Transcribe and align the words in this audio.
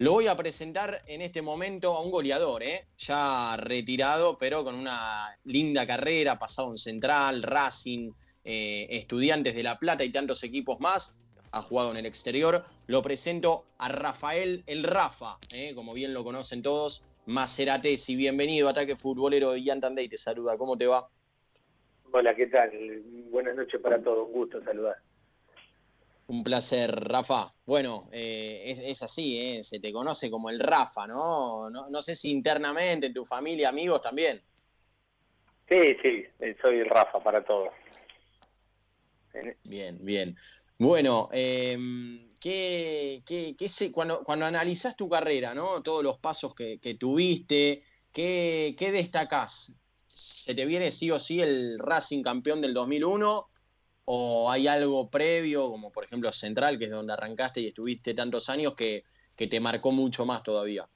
Lo 0.00 0.12
voy 0.12 0.28
a 0.28 0.36
presentar 0.36 1.02
en 1.08 1.22
este 1.22 1.42
momento 1.42 1.96
a 1.96 2.02
un 2.04 2.12
goleador, 2.12 2.62
¿eh? 2.62 2.86
ya 2.98 3.56
retirado, 3.56 4.38
pero 4.38 4.62
con 4.62 4.76
una 4.76 5.26
linda 5.42 5.84
carrera, 5.88 6.38
pasado 6.38 6.70
en 6.70 6.76
Central, 6.76 7.42
Racing, 7.42 8.12
eh, 8.44 8.86
Estudiantes 8.90 9.56
de 9.56 9.64
La 9.64 9.76
Plata 9.76 10.04
y 10.04 10.12
tantos 10.12 10.44
equipos 10.44 10.78
más. 10.78 11.20
Ha 11.50 11.62
jugado 11.62 11.90
en 11.90 11.96
el 11.96 12.06
exterior. 12.06 12.62
Lo 12.86 13.02
presento 13.02 13.64
a 13.78 13.88
Rafael 13.88 14.62
el 14.68 14.84
Rafa, 14.84 15.38
¿eh? 15.52 15.74
como 15.74 15.92
bien 15.94 16.14
lo 16.14 16.22
conocen 16.22 16.62
todos. 16.62 17.08
Maceratesi, 17.26 18.14
bienvenido 18.14 18.68
Ataque 18.68 18.94
Futbolero 18.94 19.50
de 19.50 19.64
Yantandey, 19.64 20.08
te 20.08 20.16
saluda. 20.16 20.56
¿Cómo 20.56 20.78
te 20.78 20.86
va? 20.86 21.08
Hola, 22.12 22.36
¿qué 22.36 22.46
tal? 22.46 22.70
Buenas 23.30 23.56
noches 23.56 23.80
para 23.80 24.00
todos, 24.00 24.28
un 24.28 24.32
gusto 24.32 24.62
saludar. 24.62 25.07
Un 26.28 26.44
placer, 26.44 26.94
Rafa. 26.94 27.54
Bueno, 27.64 28.06
eh, 28.12 28.62
es, 28.66 29.02
así, 29.02 29.40
¿eh? 29.40 29.62
se 29.62 29.80
te 29.80 29.90
conoce 29.90 30.30
como 30.30 30.50
el 30.50 30.60
Rafa, 30.60 31.06
¿no? 31.06 31.70
¿no? 31.70 32.02
sé 32.02 32.14
si 32.14 32.30
internamente, 32.30 33.06
en 33.06 33.14
tu 33.14 33.24
familia, 33.24 33.70
amigos 33.70 34.02
también. 34.02 34.42
Sí, 35.70 35.96
sí, 36.02 36.26
eh, 36.40 36.54
soy 36.60 36.80
el 36.80 36.90
Rafa 36.90 37.22
para 37.22 37.42
todos. 37.42 37.70
Bien, 39.64 39.98
bien. 40.02 40.36
Bueno, 40.78 41.30
eh, 41.32 41.78
¿qué, 42.38 43.22
qué, 43.24 43.56
cuando, 43.90 44.22
cuando 44.22 44.44
analizás 44.44 44.96
tu 44.96 45.08
carrera, 45.08 45.54
¿no? 45.54 45.82
Todos 45.82 46.04
los 46.04 46.18
pasos 46.18 46.54
que, 46.54 46.96
tuviste, 47.00 47.84
¿qué, 48.12 48.76
¿qué 48.78 48.92
destacás? 48.92 49.80
¿Se 50.06 50.54
te 50.54 50.66
viene 50.66 50.90
sí 50.90 51.10
o 51.10 51.18
sí 51.18 51.40
el 51.40 51.78
Racing 51.78 52.22
campeón 52.22 52.60
del 52.60 52.74
2001 52.74 53.48
¿O 54.10 54.50
hay 54.50 54.66
algo 54.66 55.10
previo, 55.10 55.68
como 55.68 55.92
por 55.92 56.02
ejemplo 56.02 56.32
Central, 56.32 56.78
que 56.78 56.86
es 56.86 56.90
donde 56.90 57.12
arrancaste 57.12 57.60
y 57.60 57.66
estuviste 57.66 58.14
tantos 58.14 58.48
años, 58.48 58.74
que, 58.74 59.02
te 59.36 59.60
marcó 59.60 59.92
mucho 59.92 60.24
más 60.24 60.42
todavía? 60.42 60.86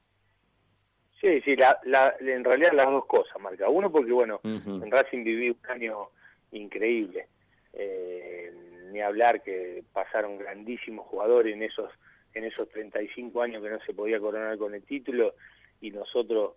Sí, 1.21 1.39
sí, 1.41 1.51
en 1.51 2.43
realidad 2.43 2.71
las 2.73 2.87
dos 2.87 3.05
cosas 3.05 3.39
marca. 3.39 3.69
Uno 3.69 3.91
porque, 3.91 4.11
bueno, 4.11 4.41
en 4.43 4.89
Racing 4.89 5.23
viví 5.23 5.51
un 5.51 5.59
año 5.69 6.09
increíble. 6.53 7.27
Eh, 7.73 8.51
ni 8.91 8.99
hablar 8.99 9.43
que 9.43 9.83
pasaron 9.93 10.39
grandísimos 10.39 11.05
jugadores 11.05 11.53
en 11.53 11.61
esos, 11.61 11.91
en 12.33 12.45
esos 12.45 12.67
35 12.69 13.43
años 13.43 13.61
que 13.61 13.69
no 13.69 13.79
se 13.85 13.93
podía 13.93 14.19
coronar 14.19 14.57
con 14.57 14.73
el 14.73 14.81
título 14.81 15.35
y 15.81 15.91
nosotros 15.91 16.53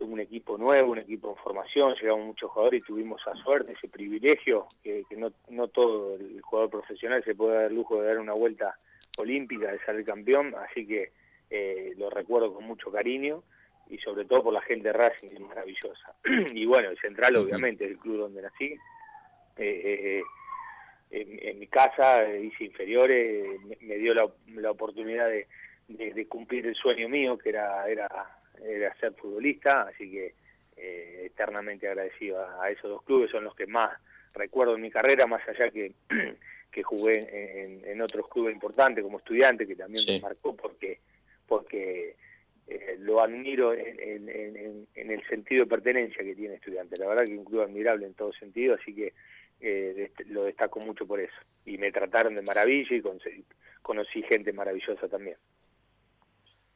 un 0.00 0.20
equipo 0.20 0.58
nuevo, 0.58 0.92
un 0.92 0.98
equipo 0.98 1.30
en 1.30 1.36
formación, 1.36 1.94
llegamos 1.94 2.26
muchos 2.26 2.50
jugadores 2.50 2.82
y 2.82 2.86
tuvimos 2.86 3.20
esa 3.20 3.34
suerte, 3.36 3.72
ese 3.72 3.88
privilegio, 3.88 4.66
que, 4.82 5.04
no, 5.16 5.32
no 5.48 5.68
todo 5.68 6.16
el 6.16 6.40
jugador 6.42 6.70
profesional 6.70 7.24
se 7.24 7.34
puede 7.34 7.56
dar 7.56 7.64
el 7.66 7.74
lujo 7.74 8.00
de 8.00 8.08
dar 8.08 8.18
una 8.18 8.34
vuelta 8.34 8.76
olímpica, 9.18 9.72
de 9.72 9.78
ser 9.80 9.96
el 9.96 10.04
campeón, 10.04 10.54
así 10.56 10.86
que 10.86 11.12
eh, 11.50 11.94
lo 11.96 12.10
recuerdo 12.10 12.52
con 12.52 12.64
mucho 12.64 12.90
cariño 12.90 13.42
y 13.88 13.98
sobre 13.98 14.24
todo 14.24 14.44
por 14.44 14.52
la 14.52 14.62
gente 14.62 14.88
de 14.88 14.92
Racing, 14.92 15.28
es 15.28 15.40
maravillosa. 15.40 16.14
y 16.52 16.66
bueno, 16.66 16.90
el 16.90 16.98
Central 16.98 17.36
obviamente, 17.36 17.84
el 17.84 17.98
club 17.98 18.18
donde 18.18 18.42
nací. 18.42 18.74
Eh, 19.58 20.20
eh, 20.20 20.22
en, 21.08 21.58
mi 21.58 21.66
casa 21.68 22.28
hice 22.36 22.64
inferiores, 22.64 23.60
me, 23.80 23.96
dio 23.96 24.12
la, 24.12 24.28
la 24.54 24.70
oportunidad 24.72 25.28
de, 25.28 25.46
de, 25.88 26.26
cumplir 26.26 26.66
el 26.66 26.74
sueño 26.74 27.08
mío, 27.08 27.38
que 27.38 27.50
era, 27.50 27.88
era 27.88 28.08
era 28.64 28.94
ser 28.96 29.12
futbolista, 29.14 29.82
así 29.82 30.10
que 30.10 30.34
eh, 30.76 31.22
eternamente 31.26 31.88
agradecido 31.88 32.44
a, 32.60 32.70
esos 32.70 32.90
dos 32.90 33.02
clubes, 33.02 33.30
son 33.30 33.44
los 33.44 33.54
que 33.54 33.66
más 33.66 33.90
recuerdo 34.34 34.74
en 34.74 34.82
mi 34.82 34.90
carrera, 34.90 35.26
más 35.26 35.46
allá 35.48 35.70
que, 35.70 35.92
que 36.70 36.82
jugué 36.82 37.62
en, 37.90 38.00
otros 38.02 38.28
clubes 38.28 38.52
importantes 38.52 39.02
como 39.02 39.18
estudiante, 39.18 39.66
que 39.66 39.74
también 39.74 40.04
me 40.06 40.20
marcó 40.20 40.54
porque, 40.54 41.00
porque 41.46 42.14
eh, 42.66 42.96
lo 43.00 43.22
admiro 43.22 43.72
en, 43.72 44.88
el 44.94 45.26
sentido 45.28 45.64
de 45.64 45.70
pertenencia 45.70 46.22
que 46.22 46.34
tiene 46.34 46.56
estudiante. 46.56 46.96
La 46.98 47.06
verdad 47.06 47.24
que 47.24 47.38
un 47.38 47.44
club 47.44 47.62
admirable 47.62 48.06
en 48.06 48.14
todo 48.14 48.32
sentido, 48.34 48.74
así 48.74 48.94
que 48.94 49.14
eh, 49.60 50.10
lo 50.26 50.44
destaco 50.44 50.80
mucho 50.80 51.06
por 51.06 51.20
eso. 51.20 51.36
Y 51.64 51.78
me 51.78 51.90
trataron 51.90 52.34
de 52.34 52.42
maravilla 52.42 52.94
y 52.94 53.02
conocí 53.80 54.22
gente 54.24 54.52
maravillosa 54.52 55.08
también. 55.08 55.36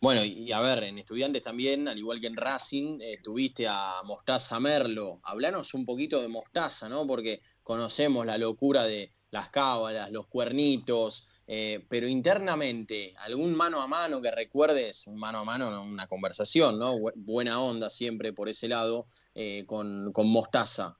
Bueno, 0.01 0.25
y 0.25 0.51
a 0.51 0.63
ver, 0.63 0.85
en 0.85 0.97
Estudiantes 0.97 1.43
también, 1.43 1.87
al 1.87 1.99
igual 1.99 2.23
que 2.23 2.27
en 2.27 2.37
Racing, 2.37 3.01
eh, 3.03 3.19
tuviste 3.23 3.67
a 3.69 4.01
Mostaza 4.07 4.59
Merlo. 4.59 5.21
Hablanos 5.25 5.75
un 5.75 5.85
poquito 5.85 6.23
de 6.23 6.29
Mostaza, 6.29 6.89
¿no? 6.89 7.07
Porque 7.07 7.41
conocemos 7.63 8.25
la 8.25 8.39
locura 8.39 8.85
de 8.85 9.11
las 9.31 9.51
cábalas, 9.51 10.11
los 10.11 10.27
cuernitos, 10.27 11.43
eh, 11.47 11.85
pero 11.91 12.09
internamente, 12.09 13.13
algún 13.19 13.55
mano 13.55 13.83
a 13.83 13.89
mano 13.89 14.23
que 14.23 14.31
recuerdes, 14.31 15.07
un 15.07 15.21
mano 15.21 15.41
a 15.41 15.45
mano, 15.45 15.83
una 15.83 16.07
conversación, 16.07 16.79
¿no? 16.79 16.95
Buena 17.17 17.61
onda 17.61 17.91
siempre 17.91 18.33
por 18.33 18.49
ese 18.49 18.69
lado, 18.69 19.05
eh, 19.35 19.65
con, 19.67 20.15
con 20.15 20.29
Mostaza. 20.29 20.97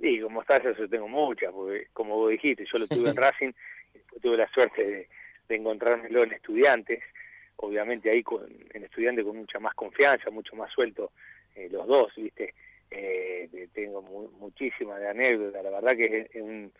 Sí, 0.00 0.20
con 0.20 0.34
Mostaza 0.34 0.72
yo 0.78 0.88
tengo 0.88 1.08
muchas, 1.08 1.50
porque 1.52 1.88
como 1.92 2.14
vos 2.14 2.30
dijiste, 2.30 2.64
yo 2.72 2.78
lo 2.78 2.86
tuve 2.86 3.10
en 3.10 3.16
Racing, 3.16 3.52
tuve 4.22 4.36
la 4.36 4.48
suerte 4.52 4.86
de, 4.86 5.08
de 5.48 5.56
encontrármelo 5.56 6.22
en 6.22 6.32
Estudiantes 6.32 7.02
obviamente 7.56 8.10
ahí 8.10 8.22
con, 8.22 8.46
en 8.72 8.84
estudiante 8.84 9.24
con 9.24 9.36
mucha 9.36 9.58
más 9.58 9.74
confianza, 9.74 10.30
mucho 10.30 10.56
más 10.56 10.70
suelto 10.72 11.12
eh, 11.54 11.68
los 11.70 11.86
dos, 11.86 12.12
¿viste? 12.16 12.54
Eh, 12.90 13.68
tengo 13.72 14.02
muchísimas 14.02 15.00
de 15.00 15.08
anécdotas, 15.08 15.64
la 15.64 15.70
verdad 15.70 15.96
que 15.96 16.28
es, 16.32 16.42
un, 16.42 16.72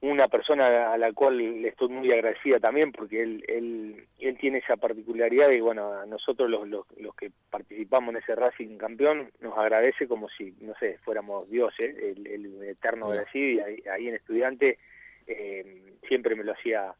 una 0.00 0.28
persona 0.28 0.92
a 0.92 0.98
la 0.98 1.12
cual 1.12 1.36
le 1.36 1.68
estoy 1.68 1.88
muy 1.88 2.10
agradecida 2.12 2.58
también 2.60 2.92
porque 2.92 3.22
él, 3.22 3.44
él, 3.48 4.06
él 4.18 4.38
tiene 4.38 4.58
esa 4.58 4.76
particularidad 4.76 5.50
y 5.50 5.60
bueno, 5.60 5.92
a 5.92 6.06
nosotros 6.06 6.48
los, 6.48 6.66
los, 6.68 6.86
los, 6.98 7.14
que 7.14 7.30
participamos 7.50 8.14
en 8.14 8.22
ese 8.22 8.34
Racing 8.34 8.78
campeón 8.78 9.30
nos 9.40 9.56
agradece 9.58 10.08
como 10.08 10.28
si, 10.30 10.54
no 10.60 10.74
sé, 10.78 10.98
fuéramos 11.04 11.48
dioses, 11.50 11.96
el, 11.96 12.26
el 12.26 12.62
eterno 12.64 13.06
agradecido 13.06 13.46
y 13.48 13.60
ahí, 13.60 13.82
ahí 13.92 14.08
en 14.08 14.14
estudiante 14.14 14.78
eh, 15.26 15.82
siempre 16.08 16.34
me 16.36 16.44
lo 16.44 16.52
hacía 16.52 16.94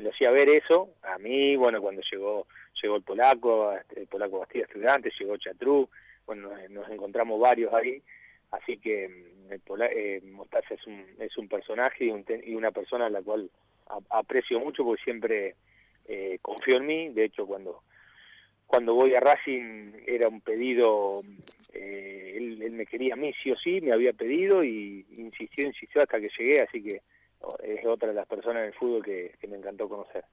lo 0.00 0.10
hacía 0.10 0.30
ver 0.30 0.48
eso, 0.48 0.90
a 1.02 1.18
mí, 1.18 1.56
bueno, 1.56 1.80
cuando 1.80 2.02
llegó 2.10 2.46
llegó 2.82 2.96
el 2.96 3.02
polaco, 3.02 3.72
este, 3.72 4.00
el 4.00 4.06
polaco 4.06 4.40
Bastida 4.40 4.64
estudiante, 4.64 5.12
llegó 5.18 5.36
Chatrú, 5.36 5.88
bueno, 6.26 6.50
nos, 6.70 6.88
encontramos 6.88 7.40
varios 7.40 7.72
ahí, 7.74 8.02
así 8.50 8.78
que 8.78 9.08
mm, 9.08 9.52
el 9.52 9.62
eh, 9.92 10.20
Mostaza 10.24 10.74
es 10.74 10.86
un, 10.86 11.04
es 11.18 11.36
un 11.36 11.48
personaje 11.48 12.06
y, 12.06 12.54
una 12.54 12.70
persona 12.70 13.06
a 13.06 13.10
la 13.10 13.22
cual 13.22 13.50
aprecio 14.10 14.60
mucho 14.60 14.84
porque 14.84 15.02
siempre 15.02 15.56
eh, 16.06 16.38
confío 16.40 16.76
en 16.76 16.86
mí, 16.86 17.08
de 17.10 17.24
hecho 17.24 17.46
cuando 17.46 17.82
cuando 18.66 18.94
voy 18.94 19.16
a 19.16 19.20
Racing 19.20 19.94
era 20.06 20.28
un 20.28 20.40
pedido, 20.40 21.22
eh, 21.72 22.34
él, 22.36 22.62
él, 22.62 22.70
me 22.70 22.86
quería 22.86 23.14
a 23.14 23.16
mí 23.16 23.32
sí 23.42 23.50
o 23.50 23.56
sí, 23.56 23.80
me 23.80 23.90
había 23.90 24.12
pedido 24.12 24.62
y 24.62 25.04
insistió, 25.16 25.66
insistió 25.66 26.02
hasta 26.02 26.20
que 26.20 26.30
llegué, 26.38 26.60
así 26.60 26.80
que 26.80 27.02
es 27.62 27.84
otra 27.86 28.08
de 28.08 28.14
las 28.14 28.26
personas 28.26 28.62
del 28.62 28.74
fútbol 28.74 29.02
que, 29.02 29.36
me 29.48 29.56
encantó 29.56 29.88
conocer. 29.88 30.24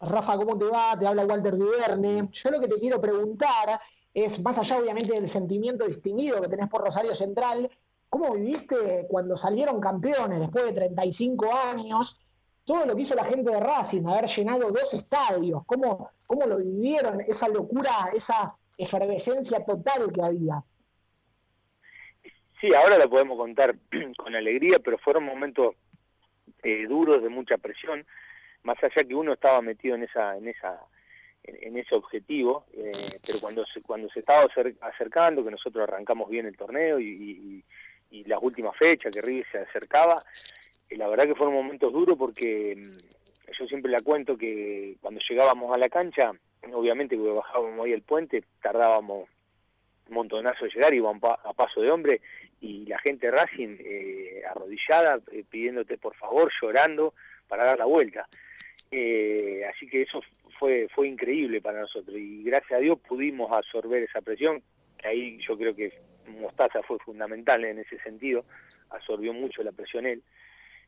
Rafa, 0.00 0.36
¿cómo 0.36 0.58
te 0.58 0.66
va? 0.66 0.96
Te 0.98 1.06
habla 1.06 1.24
Walter 1.24 1.56
Duverne. 1.56 2.28
Yo 2.30 2.50
lo 2.50 2.60
que 2.60 2.68
te 2.68 2.78
quiero 2.78 3.00
preguntar 3.00 3.80
es, 4.12 4.40
más 4.42 4.58
allá 4.58 4.78
obviamente 4.78 5.12
del 5.12 5.28
sentimiento 5.28 5.86
distinguido 5.86 6.40
que 6.40 6.48
tenés 6.48 6.68
por 6.68 6.82
Rosario 6.82 7.14
Central, 7.14 7.70
¿cómo 8.08 8.34
viviste 8.34 9.06
cuando 9.08 9.36
salieron 9.36 9.80
campeones 9.80 10.40
después 10.40 10.66
de 10.66 10.72
35 10.72 11.52
años? 11.52 12.20
Todo 12.64 12.86
lo 12.86 12.94
que 12.94 13.02
hizo 13.02 13.14
la 13.14 13.24
gente 13.24 13.50
de 13.50 13.60
Racing, 13.60 14.06
haber 14.06 14.26
llenado 14.26 14.70
dos 14.70 14.94
estadios, 14.94 15.64
¿cómo, 15.66 16.10
cómo 16.26 16.46
lo 16.46 16.58
vivieron? 16.58 17.20
Esa 17.22 17.48
locura, 17.48 18.10
esa 18.14 18.56
efervescencia 18.78 19.64
total 19.64 20.12
que 20.12 20.22
había. 20.22 20.62
Sí, 22.64 22.70
ahora 22.74 22.96
lo 22.96 23.10
podemos 23.10 23.36
contar 23.36 23.76
con 24.16 24.34
alegría, 24.34 24.78
pero 24.82 24.96
fueron 24.96 25.24
momentos 25.24 25.74
eh, 26.62 26.86
duros 26.88 27.22
de 27.22 27.28
mucha 27.28 27.58
presión, 27.58 28.06
más 28.62 28.82
allá 28.82 29.06
que 29.06 29.14
uno 29.14 29.34
estaba 29.34 29.60
metido 29.60 29.96
en 29.96 30.04
esa, 30.04 30.34
en 30.38 30.48
esa, 30.48 30.80
en, 31.42 31.76
ese 31.76 31.94
objetivo, 31.94 32.64
eh, 32.72 32.90
pero 33.26 33.38
cuando 33.42 33.66
se, 33.66 33.82
cuando 33.82 34.08
se 34.08 34.20
estaba 34.20 34.46
acercando, 34.80 35.44
que 35.44 35.50
nosotros 35.50 35.86
arrancamos 35.86 36.30
bien 36.30 36.46
el 36.46 36.56
torneo 36.56 36.98
y, 36.98 37.62
y, 38.10 38.24
las 38.24 38.42
últimas 38.42 38.74
fechas 38.74 39.12
que 39.12 39.20
River 39.20 39.44
se 39.52 39.58
acercaba, 39.58 40.16
eh, 40.88 40.96
la 40.96 41.06
verdad 41.08 41.24
que 41.24 41.34
fueron 41.34 41.56
momentos 41.56 41.92
duros 41.92 42.16
porque 42.16 42.76
mm, 42.78 43.52
yo 43.58 43.66
siempre 43.66 43.92
la 43.92 44.00
cuento 44.00 44.38
que 44.38 44.96
cuando 45.02 45.20
llegábamos 45.28 45.70
a 45.74 45.76
la 45.76 45.90
cancha, 45.90 46.32
obviamente 46.72 47.14
que 47.14 47.22
bajábamos 47.22 47.84
ahí 47.84 47.92
el 47.92 48.00
puente, 48.00 48.42
tardábamos 48.62 49.28
montonazo 50.08 50.64
de 50.64 50.70
llegar, 50.70 50.94
iban 50.94 51.20
a 51.22 51.52
paso 51.52 51.80
de 51.80 51.90
hombre, 51.90 52.20
y 52.60 52.86
la 52.86 52.98
gente 52.98 53.30
Racing 53.30 53.76
eh, 53.80 54.42
arrodillada, 54.48 55.20
eh, 55.32 55.44
pidiéndote 55.48 55.98
por 55.98 56.14
favor, 56.14 56.50
llorando 56.60 57.14
para 57.48 57.64
dar 57.64 57.78
la 57.78 57.84
vuelta. 57.84 58.26
Eh, 58.90 59.62
así 59.68 59.86
que 59.86 60.02
eso 60.02 60.22
fue, 60.58 60.88
fue 60.94 61.08
increíble 61.08 61.60
para 61.60 61.80
nosotros 61.80 62.16
y 62.16 62.42
gracias 62.42 62.78
a 62.78 62.82
Dios 62.82 62.98
pudimos 63.00 63.50
absorber 63.52 64.02
esa 64.02 64.20
presión, 64.20 64.62
ahí 65.02 65.38
yo 65.46 65.56
creo 65.58 65.74
que 65.74 65.92
Mostaza 66.26 66.82
fue 66.82 66.98
fundamental 66.98 67.64
en 67.64 67.78
ese 67.78 67.98
sentido, 67.98 68.44
absorbió 68.90 69.32
mucho 69.32 69.62
la 69.62 69.72
presión 69.72 70.06
él. 70.06 70.22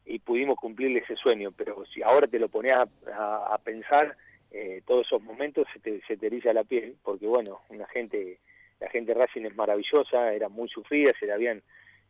y 0.04 0.20
pudimos 0.20 0.56
cumplir 0.56 0.96
ese 0.96 1.16
sueño, 1.16 1.50
pero 1.52 1.84
si 1.86 2.00
ahora 2.02 2.28
te 2.28 2.38
lo 2.38 2.48
pones 2.48 2.76
a, 2.76 3.58
pensar, 3.64 4.16
eh, 4.52 4.82
todos 4.86 5.04
esos 5.04 5.20
momentos 5.20 5.66
se 5.72 5.80
te, 5.80 6.00
se 6.06 6.16
te 6.16 6.28
eriza 6.28 6.52
la 6.52 6.62
piel, 6.62 6.96
porque 7.02 7.26
bueno, 7.26 7.62
una 7.70 7.86
gente, 7.88 8.38
la 8.80 8.88
gente 8.90 9.14
Racing 9.14 9.42
es 9.42 9.56
maravillosa, 9.56 10.32
era 10.32 10.48
muy 10.48 10.68
sufrida, 10.68 11.12
se 11.18 11.26
le 11.26 11.32
habían, 11.32 11.62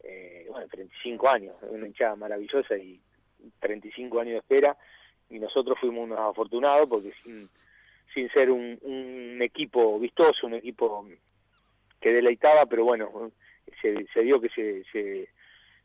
eh, 0.02 0.46
bueno, 0.50 0.66
35 0.68 1.28
años, 1.28 1.54
una 1.62 1.86
hinchada 1.86 2.16
maravillosa 2.16 2.76
y 2.76 3.00
35 3.60 4.20
años 4.20 4.32
de 4.32 4.38
espera, 4.38 4.76
y 5.30 5.38
nosotros 5.38 5.78
fuimos 5.80 6.04
unos 6.04 6.18
afortunados 6.18 6.88
porque 6.88 7.12
sin, 7.22 7.48
sin 8.14 8.28
ser 8.30 8.50
un, 8.50 8.78
un 8.82 9.42
equipo 9.42 9.98
vistoso, 9.98 10.46
un 10.46 10.54
equipo 10.54 11.06
que 12.00 12.12
deleitaba, 12.12 12.66
pero 12.66 12.84
bueno, 12.84 13.32
se, 13.80 14.06
se 14.12 14.20
dio 14.22 14.40
que 14.40 14.48
se, 14.50 14.84
se 14.92 15.28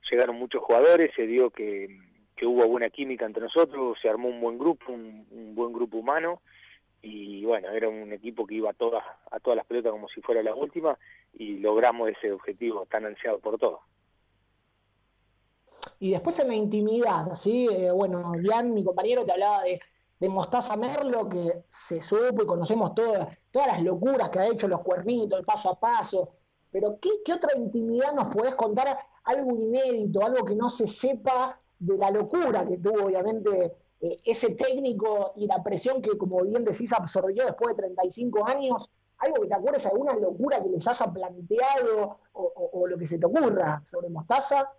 llegaron 0.09 0.35
muchos 0.35 0.61
jugadores, 0.61 1.11
se 1.15 1.25
dio 1.25 1.49
que, 1.49 1.99
que, 2.35 2.45
hubo 2.45 2.67
buena 2.67 2.89
química 2.89 3.25
entre 3.25 3.43
nosotros, 3.43 3.97
se 4.01 4.09
armó 4.09 4.27
un 4.27 4.41
buen 4.41 4.57
grupo, 4.57 4.91
un, 4.91 5.55
buen 5.55 5.71
grupo 5.73 5.97
humano 5.97 6.41
y 7.01 7.43
bueno, 7.45 7.69
era 7.69 7.89
un 7.89 8.13
equipo 8.13 8.45
que 8.45 8.55
iba 8.55 8.69
a 8.69 8.73
todas, 8.73 9.03
a 9.31 9.39
todas 9.39 9.57
las 9.57 9.65
pelotas 9.65 9.91
como 9.91 10.07
si 10.09 10.21
fuera 10.21 10.43
la 10.43 10.53
última 10.53 10.97
y 11.33 11.57
logramos 11.57 12.09
ese 12.09 12.31
objetivo 12.31 12.85
tan 12.85 13.05
ansiado 13.05 13.39
por 13.39 13.57
todos. 13.57 13.79
Y 15.99 16.11
después 16.11 16.37
en 16.39 16.47
la 16.47 16.55
intimidad, 16.55 17.35
¿sí? 17.35 17.67
Eh, 17.71 17.91
bueno, 17.91 18.33
Jan, 18.43 18.73
mi 18.73 18.83
compañero, 18.83 19.25
te 19.25 19.31
hablaba 19.31 19.63
de, 19.63 19.79
de 20.19 20.29
Mostaza 20.29 20.75
Merlo, 20.77 21.29
que 21.29 21.63
se 21.69 22.01
supo 22.01 22.43
y 22.43 22.45
conocemos 22.45 22.93
todas, 22.95 23.37
todas 23.51 23.67
las 23.67 23.83
locuras 23.83 24.29
que 24.29 24.39
ha 24.39 24.47
hecho, 24.47 24.67
los 24.67 24.81
cuernitos, 24.81 25.39
el 25.39 25.45
paso 25.45 25.69
a 25.69 25.79
paso. 25.79 26.33
Pero, 26.71 26.99
¿qué, 26.99 27.09
qué 27.25 27.33
otra 27.33 27.55
intimidad 27.57 28.13
nos 28.13 28.27
podés 28.27 28.55
contar 28.55 28.97
algo 29.23 29.55
inédito, 29.55 30.23
algo 30.23 30.45
que 30.45 30.55
no 30.55 30.69
se 30.69 30.87
sepa 30.87 31.59
de 31.79 31.97
la 31.97 32.11
locura 32.11 32.65
que 32.67 32.77
tuvo 32.77 33.05
obviamente 33.05 33.73
eh, 34.01 34.19
ese 34.25 34.55
técnico 34.55 35.33
y 35.35 35.47
la 35.47 35.61
presión 35.63 36.01
que, 36.01 36.17
como 36.17 36.43
bien 36.43 36.63
decís, 36.63 36.91
absorbió 36.93 37.45
después 37.45 37.75
de 37.75 37.83
35 37.83 38.47
años, 38.47 38.91
algo 39.19 39.41
que 39.41 39.47
te 39.47 39.55
acuerdes, 39.55 39.85
alguna 39.85 40.13
locura 40.15 40.61
que 40.61 40.69
les 40.69 40.87
haya 40.87 41.05
planteado 41.07 42.19
o, 42.33 42.87
lo 42.87 42.97
que 42.97 43.05
se 43.05 43.19
te 43.19 43.25
ocurra 43.25 43.81
sobre 43.85 44.09
Mostaza. 44.09 44.71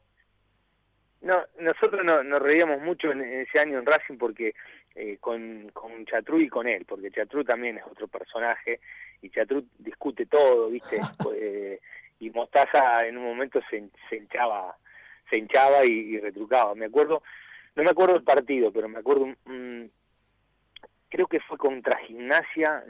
No, 1.20 1.40
nosotros 1.60 2.04
nos 2.04 2.42
reíamos 2.42 2.82
mucho 2.82 3.12
en 3.12 3.22
ese 3.22 3.60
año 3.60 3.78
en 3.78 3.86
Racing 3.86 4.18
porque 4.18 4.54
eh, 4.96 5.18
con, 5.20 5.70
con 5.72 6.04
Chatru 6.04 6.40
y 6.40 6.48
con 6.48 6.66
él, 6.66 6.84
porque 6.84 7.12
Chatru 7.12 7.44
también 7.44 7.78
es 7.78 7.84
otro 7.88 8.08
personaje 8.08 8.80
y 9.20 9.30
Chatru 9.30 9.64
discute 9.78 10.26
todo, 10.26 10.68
¿viste? 10.68 10.98
pues, 11.22 11.80
y 12.18 12.30
Mostaza 12.30 13.06
en 13.06 13.18
un 13.18 13.24
momento 13.24 13.60
se, 13.70 13.88
se 14.08 14.16
hinchaba 14.16 14.76
se 15.32 15.38
hinchaba 15.38 15.84
y, 15.84 16.18
retrucaba. 16.18 16.74
Me 16.74 16.86
acuerdo, 16.86 17.22
no 17.74 17.82
me 17.82 17.90
acuerdo 17.90 18.16
el 18.16 18.24
partido, 18.24 18.70
pero 18.72 18.88
me 18.88 18.98
acuerdo, 18.98 19.34
creo 21.08 21.26
que 21.26 21.40
fue 21.40 21.56
contra 21.56 21.98
Gimnasia, 21.98 22.84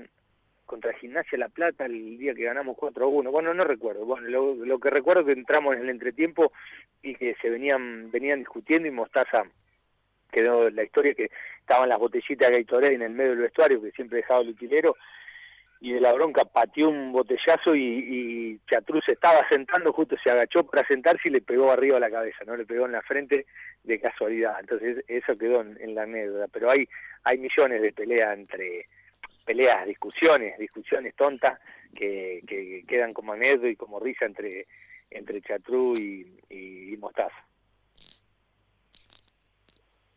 contra 0.67 0.93
Gimnasia 0.95 1.39
La 1.39 1.49
Plata 1.49 1.87
el 1.87 2.19
día 2.19 2.35
que 2.35 2.45
ganamos 2.45 2.77
4-1. 2.77 3.31
Bueno, 3.31 3.55
no 3.55 3.65
recuerdo. 3.65 4.05
Bueno, 4.05 4.29
lo, 4.29 4.79
que 4.79 4.91
recuerdo 4.91 5.21
es 5.21 5.27
que 5.27 5.33
entramos 5.33 5.77
en 5.77 5.83
el 5.83 5.91
entretiempo 5.91 6.53
y 7.03 7.15
que 7.15 7.37
se 7.41 7.51
venían 7.51 8.11
venían 8.11 8.41
discutiendo 8.41 8.89
y 8.89 8.91
Mostaza 8.91 9.45
quedó 10.31 10.71
la 10.71 10.83
historia 10.83 11.15
que 11.15 11.31
estaban 11.61 11.89
las 11.89 11.99
botellitas 11.99 12.49
de 12.49 12.63
Gatorade 12.63 12.95
en 12.95 13.03
el 13.03 13.13
medio 13.13 13.33
del 13.33 13.41
vestuario 13.41 13.83
que 13.83 13.91
siempre 13.91 14.19
dejaba 14.19 14.41
el 14.41 14.49
utilero 14.49 14.97
y 15.83 15.93
de 15.95 16.01
la 16.01 16.13
bronca 16.13 16.45
pateó 16.45 16.91
un 16.91 17.11
botellazo 17.11 17.75
y, 17.75 17.83
y 17.83 18.61
se 19.05 19.13
estaba 19.13 19.41
sentando, 19.49 19.93
justo 19.93 20.15
se 20.23 20.31
agachó 20.31 20.63
para 20.63 20.87
sentarse 20.87 21.29
y 21.29 21.33
le 21.33 21.41
pegó 21.41 21.73
arriba 21.73 21.97
a 21.97 22.01
la 22.01 22.09
cabeza, 22.09 22.45
no 22.47 22.57
le 22.57 22.65
pegó 22.65 22.87
en 22.87 22.93
la 22.93 23.03
frente 23.03 23.47
de 23.83 24.01
casualidad. 24.01 24.61
Entonces 24.61 25.05
eso 25.09 25.37
quedó 25.37 25.61
en, 25.61 25.95
la 25.97 26.05
anécdota. 26.05 26.47
Pero 26.53 26.71
hay, 26.71 26.89
hay 27.25 27.39
millones 27.39 27.83
de 27.83 27.93
peleas 27.93 28.33
entre 28.39 28.85
peleas, 29.45 29.85
discusiones, 29.85 30.57
discusiones 30.57 31.17
tontas 31.17 31.59
que, 31.97 32.39
que 32.47 32.85
quedan 32.87 33.11
como 33.11 33.33
anécdota 33.33 33.67
y 33.67 33.75
como 33.75 33.99
risa 33.99 34.27
entre, 34.27 34.63
entre 35.11 35.41
Chatrú 35.41 35.97
y, 35.97 36.33
y, 36.49 36.97
Mostaza. 36.99 37.45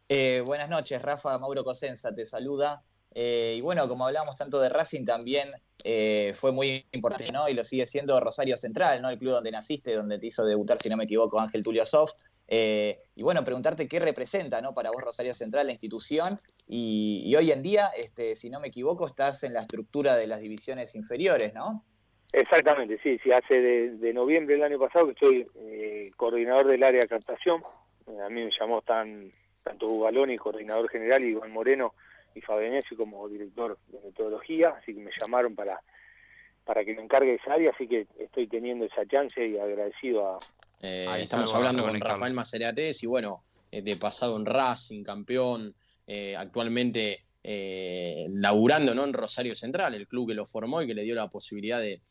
Eh, 0.10 0.44
buenas 0.46 0.70
noches, 0.70 1.02
Rafa 1.02 1.40
Mauro 1.40 1.64
Cosenza 1.64 2.14
te 2.14 2.28
saluda. 2.28 2.84
Eh, 3.18 3.56
y 3.58 3.62
bueno, 3.62 3.88
como 3.88 4.06
hablamos 4.06 4.36
tanto 4.36 4.60
de 4.60 4.68
Racing, 4.68 5.06
también 5.06 5.50
eh, 5.86 6.34
fue 6.36 6.52
muy 6.52 6.86
importante, 6.92 7.32
¿no? 7.32 7.48
Y 7.48 7.54
lo 7.54 7.64
sigue 7.64 7.88
siendo 7.88 8.20
Rosario 8.20 8.58
Central, 8.58 9.02
¿no? 9.02 9.10
El 9.10 9.18
club 9.18 9.32
donde 9.32 9.52
naciste, 9.52 9.96
donde 9.96 10.20
te 10.20 10.28
hizo 10.28 10.44
debutar, 10.44 10.78
si 10.78 10.90
no 10.90 10.98
me 10.98 11.06
equivoco, 11.06 11.40
Ángel 11.40 11.64
Tulio 11.64 11.86
Soft. 11.86 12.12
Eh, 12.50 12.94
y 13.16 13.24
bueno, 13.24 13.44
preguntarte 13.46 13.88
qué 13.88 14.02
representa, 14.02 14.62
¿no? 14.62 14.74
Para 14.74 14.92
vos 14.92 15.02
Rosario 15.02 15.34
Central, 15.34 15.66
la 15.66 15.72
institución. 15.72 16.36
Y, 16.68 17.34
hoy 17.38 17.52
en 17.52 17.64
día, 17.64 17.90
este, 17.98 18.36
si 18.36 18.50
no 18.50 18.60
me 18.60 18.68
equivoco, 18.68 19.08
estás 19.08 19.44
en 19.46 19.54
la 19.54 19.62
estructura 19.62 20.18
de 20.18 20.28
las 20.28 20.42
divisiones 20.42 20.94
inferiores, 20.94 21.54
¿no? 21.54 21.86
Exactamente, 22.34 23.00
sí, 23.02 23.18
sí, 23.24 23.32
hace 23.32 23.62
de, 23.62 24.14
noviembre 24.14 24.56
del 24.56 24.64
año 24.66 24.78
pasado 24.78 25.06
que 25.06 25.12
estoy 25.14 26.12
coordinador 26.18 26.68
del 26.68 26.84
área 26.84 27.00
de 27.00 27.08
captación. 27.08 27.62
A 28.26 28.28
mí 28.28 28.44
me 28.44 28.52
llamó 28.60 28.82
tan, 28.82 29.32
tanto 29.64 29.86
Hugo 29.86 30.04
Galoni, 30.04 30.36
coordinador 30.36 30.90
general, 30.90 31.24
y 31.24 31.28
Iván 31.28 31.54
Moreno, 31.54 31.94
y 32.36 32.42
Fabianesi 32.42 32.96
como 32.96 33.28
director 33.30 33.80
de 33.88 34.00
metodología, 34.02 34.76
así 34.82 34.94
que 34.94 35.00
me 35.00 35.12
llamaron 35.20 35.56
para, 35.56 35.82
para 36.66 36.84
que 36.84 36.94
me 36.94 37.02
encargue 37.02 37.36
esa 37.36 37.54
área, 37.54 37.72
así 37.72 37.88
que 37.88 38.08
estoy 38.20 38.48
teniendo 38.48 38.86
esa 38.86 39.08
chance 39.08 39.48
y 39.48 39.58
agradecido 39.58 40.28
a... 40.28 40.40
Eh, 40.82 41.08
estamos 41.18 41.56
hablando 41.56 41.84
con 41.84 42.00
Rafael 42.00 42.34
Macerates 42.34 43.02
y 43.04 43.08
bueno, 43.08 43.44
eh, 43.72 43.82
de 43.82 43.96
pasado 43.96 44.36
en 44.36 44.46
Racing, 44.46 45.04
campeón, 45.04 45.74
eh, 46.06 46.36
actualmente 46.36 47.22
laburando 48.28 48.96
¿no? 48.96 49.04
en 49.04 49.14
Rosario 49.14 49.54
Central, 49.54 49.94
el 49.94 50.08
club 50.08 50.30
que 50.30 50.34
lo 50.34 50.48
formó 50.48 50.82
y 50.82 50.88
que 50.88 50.96
le 50.96 51.04
dio 51.04 51.14
la 51.14 51.30
posibilidad 51.30 51.80
de, 51.80 52.02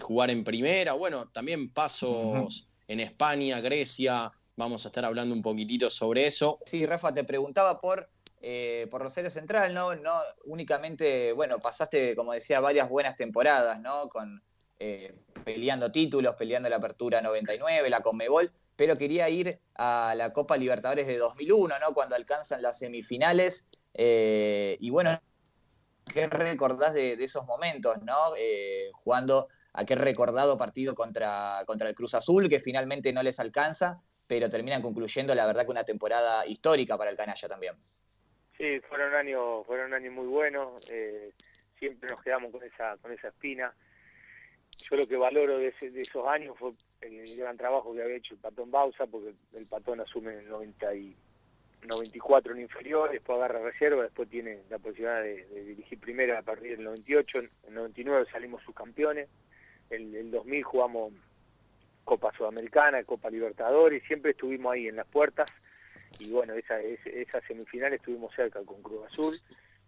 jugar 0.00 0.30
en 0.30 0.44
primera, 0.44 0.92
bueno, 0.92 1.28
también 1.32 1.68
pasos 1.68 2.68
en 2.86 3.00
España, 3.00 3.60
Grecia, 3.60 4.30
vamos 4.56 4.84
a 4.84 4.88
estar 4.88 5.04
hablando 5.04 5.34
un 5.34 5.42
poquitito 5.42 5.90
sobre 5.90 6.26
eso. 6.26 6.60
Sí, 6.64 6.86
Rafa, 6.86 7.12
te 7.12 7.24
preguntaba 7.24 7.80
por 7.80 8.08
eh, 8.46 8.88
por 8.90 9.00
Rosario 9.00 9.30
Central, 9.30 9.72
¿no? 9.72 9.94
No 9.94 10.20
únicamente, 10.44 11.32
bueno, 11.32 11.58
pasaste, 11.60 12.14
como 12.14 12.34
decía, 12.34 12.60
varias 12.60 12.90
buenas 12.90 13.16
temporadas, 13.16 13.80
¿no? 13.80 14.10
Con 14.10 14.42
eh, 14.78 15.14
peleando 15.46 15.90
títulos, 15.90 16.34
peleando 16.34 16.68
la 16.68 16.76
Apertura 16.76 17.22
99, 17.22 17.88
la 17.88 18.02
Conmebol, 18.02 18.52
pero 18.76 18.96
quería 18.96 19.30
ir 19.30 19.58
a 19.76 20.12
la 20.14 20.34
Copa 20.34 20.58
Libertadores 20.58 21.06
de 21.06 21.16
2001, 21.16 21.78
¿no? 21.78 21.94
Cuando 21.94 22.16
alcanzan 22.16 22.60
las 22.60 22.80
semifinales. 22.80 23.66
Eh, 23.94 24.76
y 24.78 24.90
bueno, 24.90 25.22
¿qué 26.12 26.26
recordás 26.26 26.92
de, 26.92 27.14
esos 27.14 27.46
momentos, 27.46 28.02
¿no? 28.02 28.14
jugando 28.92 29.48
aquel 29.72 30.00
recordado 30.00 30.58
partido 30.58 30.94
contra, 30.94 31.62
contra 31.66 31.88
el 31.88 31.94
Cruz 31.94 32.12
Azul, 32.12 32.50
que 32.50 32.60
finalmente 32.60 33.10
no 33.10 33.22
les 33.22 33.40
alcanza, 33.40 34.02
pero 34.26 34.50
terminan 34.50 34.82
concluyendo, 34.82 35.34
la 35.34 35.46
verdad, 35.46 35.64
que 35.64 35.70
una 35.70 35.84
temporada 35.84 36.44
histórica 36.46 36.98
para 36.98 37.10
el 37.10 37.16
Canalla 37.16 37.48
también. 37.48 37.74
Sí, 38.64 38.80
fueron 38.80 39.14
años, 39.14 39.66
fueron 39.66 39.92
años 39.92 40.14
muy 40.14 40.26
buenos, 40.26 40.90
eh, 40.90 41.34
siempre 41.78 42.08
nos 42.08 42.22
quedamos 42.22 42.50
con 42.50 42.62
esa, 42.62 42.96
con 42.96 43.12
esa 43.12 43.28
espina. 43.28 43.74
Yo 44.88 44.96
lo 44.96 45.06
que 45.06 45.18
valoro 45.18 45.58
de, 45.58 45.70
esos 45.78 46.26
años 46.26 46.56
fue 46.58 46.70
el 47.02 47.22
gran 47.38 47.58
trabajo 47.58 47.92
que 47.92 48.02
había 48.02 48.16
hecho 48.16 48.32
el 48.32 48.40
Patón 48.40 48.70
Bausa, 48.70 49.06
porque 49.06 49.28
el 49.28 49.66
Patón 49.70 50.00
asume 50.00 50.32
en 50.32 50.38
el 50.38 50.48
90 50.48 50.94
y 50.94 51.14
94 51.86 52.54
en 52.54 52.62
inferior, 52.62 53.12
después 53.12 53.36
agarra 53.36 53.60
reserva, 53.60 54.02
después 54.02 54.30
tiene 54.30 54.62
la 54.70 54.78
posibilidad 54.78 55.20
de, 55.20 55.44
dirigir 55.64 56.00
primera 56.00 56.38
a 56.38 56.42
partir 56.42 56.70
del 56.70 56.84
98, 56.84 57.40
en 57.40 57.48
el 57.68 57.74
99 57.74 58.26
salimos 58.32 58.62
subcampeones, 58.62 59.28
en 59.90 60.16
el 60.16 60.30
2000 60.30 60.62
jugamos 60.62 61.12
Copa 62.04 62.32
Sudamericana, 62.34 63.04
Copa 63.04 63.28
Libertadores, 63.28 64.02
y 64.02 64.06
siempre 64.06 64.30
estuvimos 64.30 64.72
ahí 64.72 64.88
en 64.88 64.96
las 64.96 65.06
puertas 65.06 65.52
y 66.20 66.30
bueno, 66.30 66.54
esa, 66.54 66.80
esa 66.80 67.40
semifinal 67.42 67.92
estuvimos 67.92 68.34
cerca 68.34 68.62
con 68.64 68.82
Cruz 68.82 69.06
Azul, 69.10 69.36